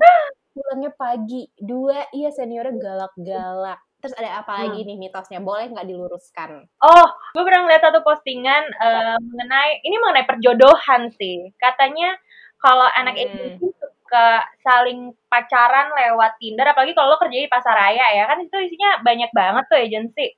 pulangnya 0.56 0.92
pagi 0.96 1.46
dua 1.60 2.08
iya 2.16 2.34
seniornya 2.34 2.74
galak-galak 2.80 3.78
Terus 3.98 4.14
ada 4.14 4.46
apa 4.46 4.62
lagi 4.62 4.86
hmm. 4.86 4.88
nih 4.94 4.98
mitosnya? 5.10 5.42
Boleh 5.42 5.74
nggak 5.74 5.90
diluruskan? 5.90 6.70
Oh, 6.86 7.08
gue 7.34 7.42
pernah 7.42 7.66
ngeliat 7.66 7.82
satu 7.82 8.06
postingan 8.06 8.70
uh, 8.78 9.18
mengenai 9.18 9.82
ini 9.82 9.98
mengenai 9.98 10.30
perjodohan 10.30 11.10
sih. 11.18 11.50
Katanya 11.58 12.14
kalau 12.62 12.86
anak 12.94 13.18
hmm. 13.18 13.26
agensi 13.26 13.68
suka 14.08 14.40
saling 14.64 15.12
pacaran 15.28 15.92
lewat 15.92 16.40
Tinder 16.40 16.64
apalagi 16.72 16.96
kalau 16.96 17.12
lo 17.12 17.20
kerja 17.20 17.44
di 17.44 17.52
pasar 17.52 17.76
raya 17.76 18.16
ya 18.16 18.24
kan 18.24 18.40
itu 18.40 18.56
isinya 18.56 19.04
banyak 19.04 19.28
banget 19.36 19.68
tuh 19.68 19.76
agensi 19.76 20.32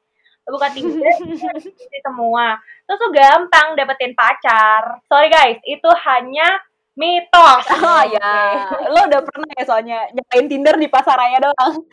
buka 0.50 0.74
Tinder 0.74 1.06
semua. 2.10 2.58
Terus 2.90 2.98
tuh 2.98 3.12
gampang 3.14 3.78
dapetin 3.78 4.18
pacar. 4.18 4.98
Sorry 5.06 5.30
guys 5.30 5.62
itu 5.62 5.90
hanya 6.10 6.58
mitos. 6.98 7.70
Oh 7.80 8.04
ya 8.10 8.34
lo 8.90 9.06
udah 9.06 9.22
pernah 9.22 9.50
ya 9.54 9.64
soalnya 9.70 10.00
nyobain 10.10 10.50
Tinder 10.50 10.76
di 10.82 10.90
pasar 10.90 11.14
raya 11.14 11.38
doang. 11.38 11.86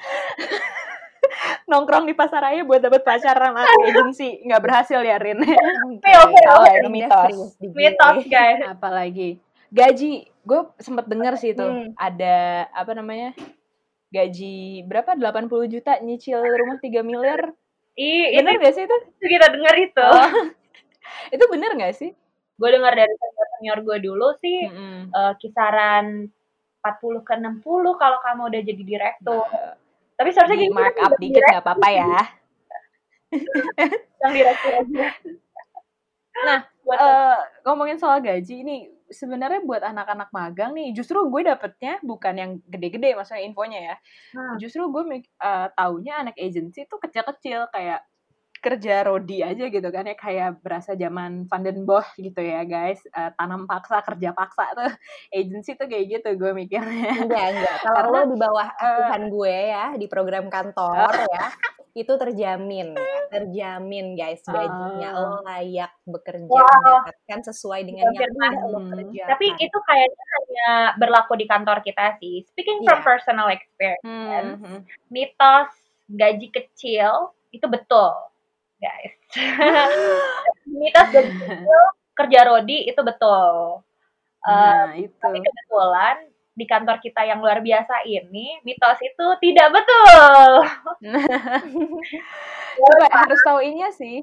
Nongkrong 1.69 2.09
di 2.09 2.17
pasar 2.17 2.41
raya 2.49 2.65
buat 2.65 2.81
dapet 2.81 3.05
pacar 3.05 3.37
sama 3.37 3.69
agensi 3.85 4.41
nggak 4.49 4.63
berhasil 4.65 5.05
ya 5.05 5.21
Rin? 5.21 5.45
Okay, 5.45 6.15
okay, 6.17 6.45
okay. 6.49 6.75
mitos. 6.89 7.61
mitos 7.61 8.25
guys. 8.33 8.65
Apalagi. 8.65 9.37
Gaji 9.75 10.31
gue 10.47 10.61
sempet 10.79 11.11
denger 11.11 11.35
sih 11.37 11.51
itu 11.53 11.67
hmm. 11.67 11.99
ada 11.99 12.71
apa 12.71 12.95
namanya 12.95 13.35
gaji 14.15 14.87
berapa 14.87 15.19
80 15.19 15.51
juta 15.75 15.99
nyicil 15.99 16.39
rumah 16.39 16.79
3 16.79 17.03
miliar 17.03 17.51
Ih, 17.97 18.29
bener 18.37 18.61
gak 18.61 18.77
sih 18.77 18.85
itu? 18.85 18.97
Kita 19.25 19.49
denger 19.57 19.75
itu. 19.89 20.05
Oh. 20.05 20.53
itu 21.35 21.45
bener 21.49 21.73
gak 21.81 21.97
sih? 21.97 22.13
Gue 22.61 22.69
dengar 22.69 22.93
dari 22.93 23.09
senior 23.57 23.81
gue 23.81 23.99
dulu 24.05 24.37
sih 24.37 24.69
-hmm. 24.69 25.17
uh, 25.17 25.33
kisaran 25.41 26.29
40 26.85 27.25
ke 27.25 27.35
60 27.41 27.65
kalau 27.97 28.19
kamu 28.21 28.43
udah 28.53 28.61
jadi 28.61 28.83
direktur. 28.85 29.49
Nah, 29.49 29.75
Tapi 30.13 30.29
seharusnya 30.29 30.61
di 30.61 30.69
markup 30.69 31.17
dikit 31.17 31.41
gak 31.41 31.65
apa-apa 31.65 31.89
ya. 31.89 32.17
Yang 34.21 34.33
direktur 34.37 34.73
aja. 34.77 35.07
Nah, 36.37 36.59
uh, 36.85 37.39
ngomongin 37.65 37.97
soal 37.97 38.21
gaji 38.21 38.61
ini 38.61 38.93
sebenarnya 39.11 39.63
buat 39.63 39.83
anak-anak 39.83 40.31
magang 40.35 40.75
nih 40.75 40.93
justru 40.97 41.23
gue 41.31 41.43
dapetnya 41.47 41.99
bukan 42.03 42.35
yang 42.35 42.51
gede-gede 42.67 43.15
maksudnya 43.15 43.43
infonya 43.47 43.81
ya. 43.93 43.97
Hmm. 44.35 44.57
justru 44.59 44.83
gue 44.91 45.03
uh, 45.43 45.69
taunya 45.75 46.21
anak 46.23 46.37
agency 46.37 46.85
tuh 46.91 46.99
kecil-kecil 46.99 47.71
kayak 47.71 48.03
kerja 48.57 49.07
rodi 49.07 49.47
aja 49.47 49.71
gitu 49.71 49.89
kan 49.95 50.09
ya 50.09 50.17
kayak 50.19 50.59
berasa 50.59 50.99
zaman 50.99 51.47
Van 51.47 51.63
den 51.63 51.87
Bosch 51.87 52.09
gitu 52.19 52.43
ya 52.43 52.67
guys. 52.67 52.99
Uh, 53.15 53.31
tanam 53.39 53.69
paksa 53.69 54.03
kerja 54.03 54.35
paksa 54.35 54.67
tuh. 54.75 54.91
Agency 55.39 55.79
tuh 55.79 55.87
kayak 55.87 56.19
gitu 56.19 56.29
gue 56.35 56.51
mikirnya. 56.51 57.15
Enggak 57.23 57.47
enggak. 57.55 57.77
Kalau 57.87 58.11
lo 58.11 58.21
di 58.27 58.37
bawah 58.37 58.69
asuhan 58.75 59.23
uh, 59.23 59.31
gue 59.31 59.55
ya 59.71 59.87
di 59.95 60.07
program 60.11 60.51
kantor 60.51 61.15
ya 61.37 61.47
itu 61.97 62.13
terjamin 62.21 62.93
terjamin 63.33 64.13
guys 64.13 64.45
gajinya 64.45 65.11
uh, 65.17 65.21
lo 65.25 65.37
layak 65.49 65.97
bekerja 66.05 66.45
wow. 66.45 66.69
mendapatkan 66.69 67.41
sesuai 67.49 67.81
dengan 67.89 68.13
yang 68.13 68.37
lo 68.69 68.81
kerjakan 68.85 69.33
tapi 69.33 69.47
itu 69.57 69.79
kayaknya 69.89 70.25
hanya 70.37 70.71
berlaku 71.01 71.33
di 71.41 71.49
kantor 71.49 71.81
kita 71.81 72.21
sih 72.21 72.45
speaking 72.53 72.85
yeah. 72.85 72.87
from 72.93 73.01
personal 73.01 73.49
experience 73.49 74.61
hmm. 74.61 74.61
hmm. 74.61 74.81
mitos 75.09 75.73
gaji 76.07 76.53
kecil 76.53 77.33
itu 77.51 77.65
betul 77.65 78.13
guys. 78.81 79.15
Mitos 80.81 81.09
dan 81.13 81.27
kerja 82.17 82.41
Rodi 82.49 82.89
itu 82.89 83.01
betul. 83.01 83.83
Nah, 84.47 84.87
uh, 84.87 84.95
itu. 84.95 85.17
Tapi 85.19 85.39
kebetulan 85.43 86.17
di 86.57 86.65
kantor 86.65 86.97
kita 87.05 87.21
yang 87.29 87.45
luar 87.45 87.61
biasa 87.61 88.09
ini 88.09 88.65
mitos 88.65 88.97
itu 89.05 89.27
tidak 89.45 89.69
betul. 89.77 90.65
Coba 92.77 93.07
harus 93.13 93.41
tahu 93.45 93.61
ini 93.65 93.81
sih. 93.93 94.17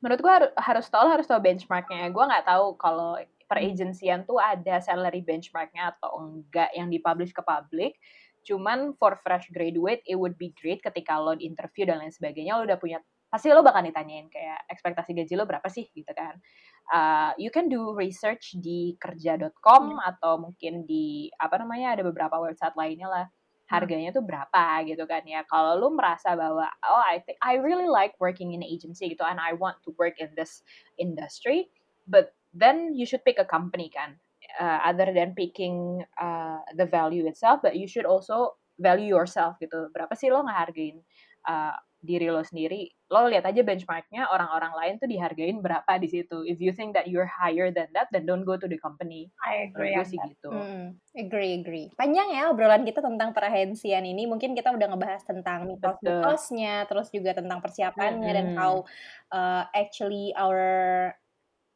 Menurut 0.00 0.20
gua 0.20 0.32
harus 0.40 0.52
harus 0.56 0.86
tahu 0.88 1.06
harus 1.08 1.26
tahu 1.28 1.40
benchmarknya. 1.40 2.08
Gua 2.12 2.28
nggak 2.28 2.46
tahu 2.48 2.76
kalau 2.76 3.16
per 3.44 3.60
agensian 3.60 4.24
tuh 4.24 4.40
ada 4.40 4.80
salary 4.80 5.20
benchmarknya 5.20 5.96
atau 5.96 6.20
enggak 6.20 6.72
yang 6.72 6.88
dipublish 6.88 7.32
ke 7.32 7.44
publik. 7.44 7.96
Cuman 8.44 8.92
for 9.00 9.16
fresh 9.24 9.48
graduate, 9.48 10.04
it 10.04 10.20
would 10.20 10.36
be 10.36 10.52
great 10.60 10.84
ketika 10.84 11.16
lo 11.16 11.32
interview 11.40 11.88
dan 11.88 12.04
lain 12.04 12.12
sebagainya, 12.12 12.60
lo 12.60 12.68
udah 12.68 12.76
punya 12.76 13.00
pasti 13.32 13.50
lo 13.50 13.66
bakal 13.66 13.82
ditanyain 13.82 14.30
kayak 14.30 14.62
ekspektasi 14.70 15.10
gaji 15.10 15.34
lo 15.34 15.48
berapa 15.48 15.66
sih 15.66 15.90
gitu 15.90 16.12
kan. 16.14 16.38
Uh, 16.86 17.32
you 17.40 17.48
can 17.48 17.72
do 17.72 17.96
research 17.96 18.54
di 18.60 18.94
kerja.com 19.00 19.96
hmm. 19.96 20.00
atau 20.04 20.36
mungkin 20.38 20.84
di 20.84 21.32
apa 21.40 21.56
namanya 21.58 21.98
ada 21.98 22.02
beberapa 22.04 22.36
website 22.38 22.76
lainnya 22.76 23.08
lah. 23.08 23.26
Harganya 23.70 24.12
tuh 24.12 24.24
berapa 24.24 24.84
gitu 24.84 25.04
kan 25.08 25.24
ya. 25.24 25.42
Kalau 25.48 25.80
lo 25.80 25.88
merasa 25.92 26.36
bahwa 26.36 26.68
oh 26.84 27.02
I 27.04 27.24
think 27.24 27.40
I 27.40 27.56
really 27.60 27.88
like 27.88 28.16
working 28.20 28.52
in 28.52 28.60
agency 28.60 29.12
gitu 29.12 29.24
and 29.24 29.40
I 29.40 29.56
want 29.56 29.80
to 29.88 29.96
work 29.96 30.20
in 30.20 30.32
this 30.36 30.60
industry, 31.00 31.72
but 32.04 32.36
then 32.52 32.92
you 32.92 33.08
should 33.08 33.24
pick 33.24 33.40
a 33.40 33.48
company 33.48 33.88
kan. 33.88 34.20
Uh, 34.54 34.78
other 34.86 35.10
than 35.10 35.34
picking 35.34 36.06
uh, 36.14 36.62
the 36.78 36.86
value 36.86 37.26
itself, 37.26 37.58
but 37.58 37.74
you 37.74 37.90
should 37.90 38.06
also 38.06 38.54
value 38.78 39.10
yourself 39.10 39.58
gitu. 39.58 39.90
Berapa 39.90 40.14
sih 40.14 40.30
lo 40.30 40.46
ngehargain 40.46 41.02
uh, 41.48 41.74
diri 41.98 42.30
lo 42.30 42.44
sendiri, 42.44 42.86
lo 43.14 43.30
lihat 43.30 43.46
aja 43.46 43.62
benchmarknya 43.62 44.26
orang-orang 44.26 44.74
lain 44.74 44.94
tuh 44.98 45.06
dihargain 45.06 45.62
berapa 45.62 45.86
di 46.02 46.10
situ. 46.10 46.42
If 46.42 46.58
you 46.58 46.74
think 46.74 46.98
that 46.98 47.06
you're 47.06 47.30
higher 47.30 47.70
than 47.70 47.86
that, 47.94 48.10
then 48.10 48.26
don't 48.26 48.42
go 48.42 48.58
to 48.58 48.66
the 48.66 48.74
company. 48.82 49.30
I 49.38 49.70
agree. 49.70 49.94
Gue 49.94 50.02
sih 50.02 50.18
gitu. 50.18 50.50
Hmm, 50.50 50.98
agree, 51.14 51.62
agree. 51.62 51.86
Panjang 51.94 52.34
ya 52.34 52.50
obrolan 52.50 52.82
kita 52.82 52.98
tentang 52.98 53.30
perahensian 53.30 54.02
ini. 54.02 54.26
Mungkin 54.26 54.58
kita 54.58 54.74
udah 54.74 54.90
ngebahas 54.90 55.22
tentang 55.22 55.70
mitos-mitosnya, 55.70 56.90
terus 56.90 57.14
juga 57.14 57.38
tentang 57.38 57.62
persiapannya 57.62 58.30
hmm. 58.34 58.38
dan 58.42 58.46
how 58.58 58.82
uh, 59.30 59.62
actually 59.70 60.34
our 60.34 61.14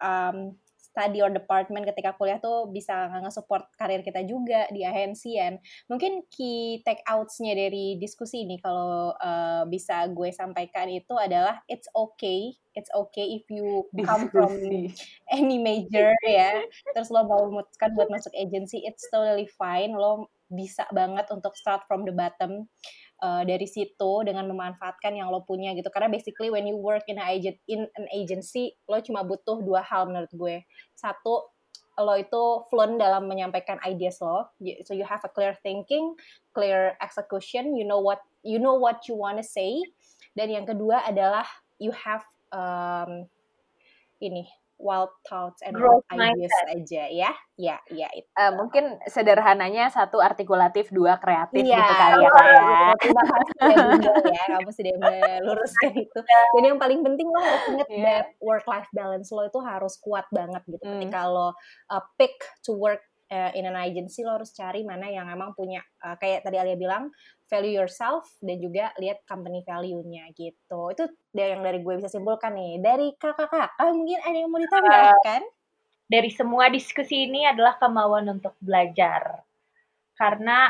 um, 0.03 0.59
study 0.90 1.22
or 1.22 1.31
department 1.31 1.87
ketika 1.87 2.16
kuliah 2.16 2.40
tuh 2.40 2.66
bisa 2.72 3.12
nge-support 3.22 3.68
karir 3.77 4.01
kita 4.03 4.24
juga 4.24 4.66
di 4.74 4.83
ahensian. 4.83 5.61
Mungkin 5.87 6.27
key 6.33 6.83
take 6.83 7.05
outs-nya 7.07 7.55
dari 7.55 8.01
diskusi 8.01 8.48
ini 8.48 8.59
kalau 8.59 9.14
uh, 9.14 9.62
bisa 9.68 10.09
gue 10.11 10.33
sampaikan 10.35 10.90
itu 10.90 11.14
adalah 11.14 11.61
it's 11.70 11.87
okay, 11.94 12.57
it's 12.74 12.90
okay 12.96 13.38
if 13.38 13.44
you 13.53 13.87
come 14.03 14.27
from 14.33 14.53
any 15.31 15.59
major 15.61 16.11
ya. 16.27 16.64
Terus 16.96 17.12
lo 17.14 17.29
mau 17.29 17.46
memutuskan 17.46 17.94
buat 17.94 18.11
masuk 18.11 18.35
agency, 18.35 18.83
it's 18.83 19.07
totally 19.12 19.46
fine. 19.46 19.94
Lo 19.94 20.33
bisa 20.48 20.88
banget 20.96 21.29
untuk 21.29 21.53
start 21.61 21.85
from 21.85 22.09
the 22.09 22.14
bottom 22.16 22.64
uh, 23.23 23.43
dari 23.43 23.67
situ 23.67 24.13
dengan 24.25 24.47
memanfaatkan 24.51 25.15
yang 25.15 25.31
lo 25.31 25.43
punya 25.43 25.75
gitu. 25.75 25.91
Karena 25.91 26.11
basically 26.11 26.51
when 26.51 26.67
you 26.67 26.79
work 26.79 27.07
in, 27.07 27.19
a 27.19 27.27
agent, 27.27 27.59
in 27.67 27.87
an 27.99 28.07
agency 28.15 28.75
lo 28.87 28.99
cuma 29.03 29.27
butuh 29.27 29.63
dua 29.63 29.83
hal 29.83 30.11
menurut 30.11 30.31
gue. 30.33 30.57
Satu 30.95 31.51
lo 31.99 32.15
itu 32.15 32.43
fluent 32.71 32.99
dalam 32.99 33.27
menyampaikan 33.27 33.83
ideas 33.83 34.23
lo. 34.23 34.47
So 34.87 34.95
you 34.95 35.03
have 35.03 35.23
a 35.27 35.31
clear 35.31 35.59
thinking 35.67 36.15
clear 36.55 36.95
execution 37.03 37.75
you 37.75 37.83
know 37.83 37.99
what 37.99 38.23
you 38.47 38.63
know 38.63 38.79
what 38.79 39.07
you 39.11 39.19
wanna 39.19 39.43
say. 39.43 39.83
Dan 40.39 40.55
yang 40.55 40.67
kedua 40.67 41.03
adalah 41.03 41.47
you 41.83 41.91
have 41.91 42.23
um, 42.55 43.27
ini 44.23 44.47
wild 44.79 45.11
thoughts 45.27 45.61
and 45.67 45.75
Growth 45.75 46.07
wild 46.14 46.38
ideas 46.38 46.55
mindset. 46.55 46.67
aja 46.79 47.03
ya 47.11 47.31
ya 47.59 47.77
ya 47.91 48.09
itu. 48.14 48.31
Uh, 48.38 48.55
mungkin 48.55 48.95
sederhananya 49.11 49.91
satu 49.91 50.23
artikulatif 50.23 50.95
dua 50.95 51.19
kreatif 51.19 51.67
ya, 51.67 51.83
gitu 51.83 51.95
kali 51.99 52.23
ya 52.23 52.31
kayak 52.31 52.62
ya 54.31 54.43
kamu 54.55 54.71
sudah 54.71 54.95
meluruskan 55.03 55.93
itu 55.99 56.21
dan 56.23 56.62
yang 56.62 56.79
paling 56.79 57.03
penting 57.03 57.27
lo 57.27 57.43
harus 57.43 57.64
inget 57.75 57.88
yeah. 57.91 58.05
that 58.07 58.27
work 58.38 58.62
life 58.71 58.87
balance 58.95 59.35
lo 59.35 59.43
itu 59.51 59.59
harus 59.59 59.99
kuat 59.99 60.25
banget 60.31 60.62
gitu 60.71 60.85
hmm. 60.87 61.03
ketika 61.03 61.27
lo 61.27 61.51
uh, 61.91 62.03
pick 62.14 62.38
to 62.62 62.79
work 62.79 63.03
uh, 63.31 63.51
in 63.55 63.69
an 63.69 63.77
agency 63.77 64.25
lo 64.25 64.41
harus 64.41 64.53
cari 64.53 64.85
mana 64.85 65.09
yang 65.09 65.29
emang 65.29 65.53
punya 65.53 65.85
uh, 66.05 66.17
kayak 66.17 66.45
tadi 66.45 66.57
Alia 66.57 66.77
bilang 66.77 67.12
value 67.49 67.77
yourself 67.81 68.29
dan 68.45 68.61
juga 68.61 68.93
lihat 69.01 69.25
company 69.25 69.64
value-nya 69.64 70.33
gitu. 70.37 70.93
Itu 70.93 71.09
yang 71.37 71.64
dari 71.64 71.81
gue 71.81 71.95
bisa 72.01 72.12
simpulkan 72.12 72.57
nih. 72.57 72.81
Dari 72.81 73.17
kakak-kakak 73.17 73.77
mungkin 73.93 74.19
ada 74.21 74.37
yang 74.37 74.51
mau 74.53 74.61
ditambahkan? 74.61 75.43
Uh, 75.45 75.57
dari 76.09 76.31
semua 76.33 76.73
diskusi 76.73 77.29
ini 77.29 77.45
adalah 77.45 77.77
kemauan 77.77 78.29
untuk 78.29 78.57
belajar. 78.61 79.45
Karena 80.17 80.69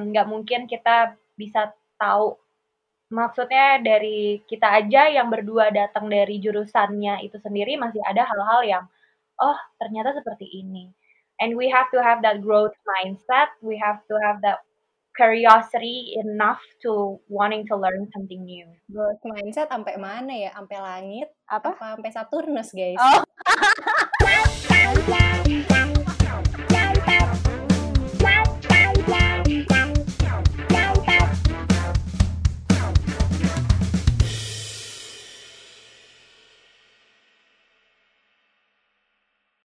nggak 0.00 0.26
um, 0.28 0.30
mungkin 0.30 0.70
kita 0.70 1.18
bisa 1.34 1.74
tahu 1.98 2.38
maksudnya 3.12 3.78
dari 3.82 4.40
kita 4.48 4.80
aja 4.80 5.12
yang 5.12 5.28
berdua 5.28 5.70
datang 5.70 6.08
dari 6.08 6.40
jurusannya 6.40 7.22
itu 7.22 7.36
sendiri 7.38 7.78
masih 7.78 8.00
ada 8.02 8.26
hal-hal 8.26 8.60
yang 8.64 8.84
oh 9.38 9.58
ternyata 9.78 10.14
seperti 10.18 10.46
ini 10.50 10.90
and 11.44 11.60
we 11.60 11.68
have 11.68 11.92
to 11.92 12.00
have 12.00 12.24
that 12.24 12.40
growth 12.40 12.72
mindset. 12.88 13.52
We 13.60 13.76
have 13.76 14.00
to 14.08 14.16
have 14.24 14.40
that 14.40 14.64
curiosity 15.12 16.16
enough 16.16 16.64
to 16.82 17.20
wanting 17.28 17.68
to 17.68 17.76
learn 17.76 18.08
something 18.16 18.48
new. 18.48 18.64
Growth 18.88 19.20
mindset 19.28 19.68
sampai 19.68 20.00
mana 20.00 20.32
ya? 20.32 20.50
Sampai 20.56 20.80
langit 20.80 21.28
apa, 21.44 21.76
sampai 21.76 22.08
Saturnus 22.08 22.72
guys. 22.72 22.96
Oh. 22.96 23.20